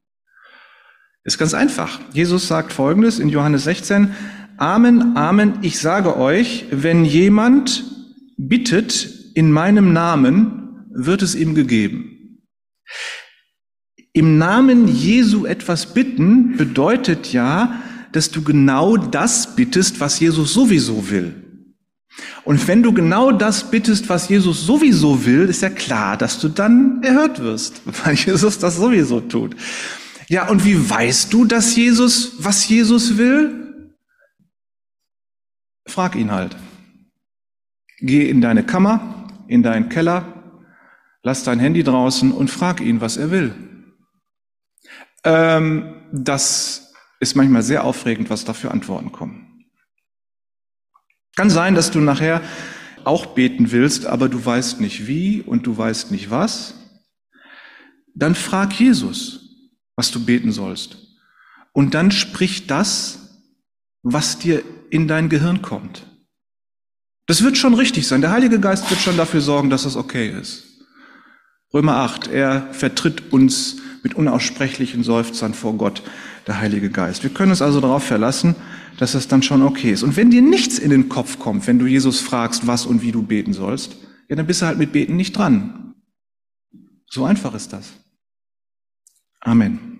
Ist 1.23 1.39
ganz 1.39 1.55
einfach. 1.55 1.99
Jesus 2.13 2.47
sagt 2.47 2.71
Folgendes 2.71 3.17
in 3.17 3.29
Johannes 3.29 3.63
16, 3.63 4.13
Amen, 4.57 5.17
Amen, 5.17 5.59
ich 5.63 5.79
sage 5.79 6.17
euch, 6.17 6.65
wenn 6.71 7.03
jemand 7.03 7.83
bittet 8.37 9.09
in 9.33 9.51
meinem 9.51 9.91
Namen, 9.91 10.85
wird 10.93 11.21
es 11.21 11.35
ihm 11.35 11.55
gegeben. 11.55 12.39
Im 14.13 14.37
Namen 14.37 14.87
Jesu 14.87 15.45
etwas 15.45 15.93
bitten 15.93 16.55
bedeutet 16.55 17.33
ja, 17.33 17.81
dass 18.13 18.31
du 18.31 18.43
genau 18.43 18.95
das 18.95 19.57
bittest, 19.57 19.99
was 19.99 20.21
Jesus 20.21 20.53
sowieso 20.53 21.09
will. 21.09 21.35
Und 22.45 22.65
wenn 22.69 22.81
du 22.81 22.93
genau 22.93 23.33
das 23.33 23.69
bittest, 23.69 24.07
was 24.07 24.29
Jesus 24.29 24.65
sowieso 24.65 25.25
will, 25.25 25.49
ist 25.49 25.63
ja 25.63 25.69
klar, 25.69 26.15
dass 26.15 26.39
du 26.39 26.47
dann 26.47 27.03
erhört 27.03 27.41
wirst, 27.41 27.81
weil 28.05 28.15
Jesus 28.15 28.57
das 28.57 28.77
sowieso 28.77 29.19
tut. 29.19 29.53
Ja, 30.29 30.47
und 30.47 30.63
wie 30.63 30.89
weißt 30.89 31.33
du, 31.33 31.43
dass 31.43 31.75
Jesus, 31.75 32.37
was 32.39 32.69
Jesus 32.69 33.17
will? 33.17 33.64
Frag 35.95 36.17
ihn 36.17 36.33
halt. 36.33 36.57
Geh 37.99 38.29
in 38.29 38.41
deine 38.41 38.65
Kammer, 38.65 39.29
in 39.47 39.63
deinen 39.63 39.87
Keller, 39.87 40.25
lass 41.23 41.45
dein 41.45 41.57
Handy 41.57 41.83
draußen 41.83 42.33
und 42.33 42.51
frag 42.51 42.81
ihn, 42.81 42.99
was 42.99 43.15
er 43.15 43.31
will. 43.31 43.55
Ähm, 45.23 45.95
das 46.11 46.93
ist 47.21 47.37
manchmal 47.37 47.63
sehr 47.63 47.85
aufregend, 47.85 48.29
was 48.29 48.43
da 48.43 48.51
für 48.51 48.71
Antworten 48.71 49.13
kommen. 49.13 49.67
Kann 51.37 51.49
sein, 51.49 51.75
dass 51.75 51.91
du 51.91 52.01
nachher 52.01 52.41
auch 53.05 53.27
beten 53.27 53.71
willst, 53.71 54.05
aber 54.05 54.27
du 54.27 54.45
weißt 54.45 54.81
nicht 54.81 55.07
wie 55.07 55.43
und 55.43 55.65
du 55.65 55.77
weißt 55.77 56.11
nicht 56.11 56.29
was. 56.29 56.73
Dann 58.13 58.35
frag 58.35 58.73
Jesus, 58.73 59.71
was 59.95 60.11
du 60.11 60.25
beten 60.25 60.51
sollst. 60.51 60.97
Und 61.71 61.93
dann 61.93 62.11
sprich 62.11 62.67
das, 62.67 63.39
was 64.03 64.37
dir 64.39 64.61
in 64.95 65.09
dein 65.09 65.27
Gehirn 65.27 65.61
kommt. 65.61 66.07
Das 67.27 67.43
wird 67.43 67.57
schon 67.57 67.73
richtig 67.73 68.07
sein. 68.07 68.21
Der 68.21 68.31
Heilige 68.31 68.61
Geist 68.61 68.89
wird 68.89 69.01
schon 69.01 69.17
dafür 69.17 69.41
sorgen, 69.41 69.69
dass 69.69 69.83
es 69.83 69.97
okay 69.97 70.29
ist. 70.29 70.63
Römer 71.73 71.97
8, 71.97 72.27
er 72.27 72.71
vertritt 72.71 73.33
uns 73.33 73.77
mit 74.03 74.13
unaussprechlichen 74.13 75.03
Seufzern 75.03 75.53
vor 75.53 75.73
Gott, 75.73 76.01
der 76.47 76.61
Heilige 76.61 76.89
Geist. 76.89 77.23
Wir 77.23 77.29
können 77.29 77.51
uns 77.51 77.61
also 77.61 77.81
darauf 77.81 78.05
verlassen, 78.05 78.55
dass 78.97 79.15
es 79.15 79.27
dann 79.27 79.43
schon 79.43 79.63
okay 79.63 79.91
ist. 79.91 80.03
Und 80.03 80.15
wenn 80.15 80.31
dir 80.31 80.41
nichts 80.41 80.79
in 80.79 80.91
den 80.91 81.09
Kopf 81.09 81.39
kommt, 81.39 81.67
wenn 81.67 81.79
du 81.79 81.87
Jesus 81.87 82.21
fragst, 82.21 82.65
was 82.65 82.85
und 82.85 83.01
wie 83.01 83.11
du 83.11 83.21
beten 83.21 83.51
sollst, 83.51 83.97
ja, 84.29 84.37
dann 84.37 84.47
bist 84.47 84.61
du 84.61 84.67
halt 84.67 84.77
mit 84.77 84.93
Beten 84.93 85.17
nicht 85.17 85.37
dran. 85.37 85.95
So 87.09 87.25
einfach 87.25 87.53
ist 87.53 87.73
das. 87.73 87.91
Amen. 89.41 89.99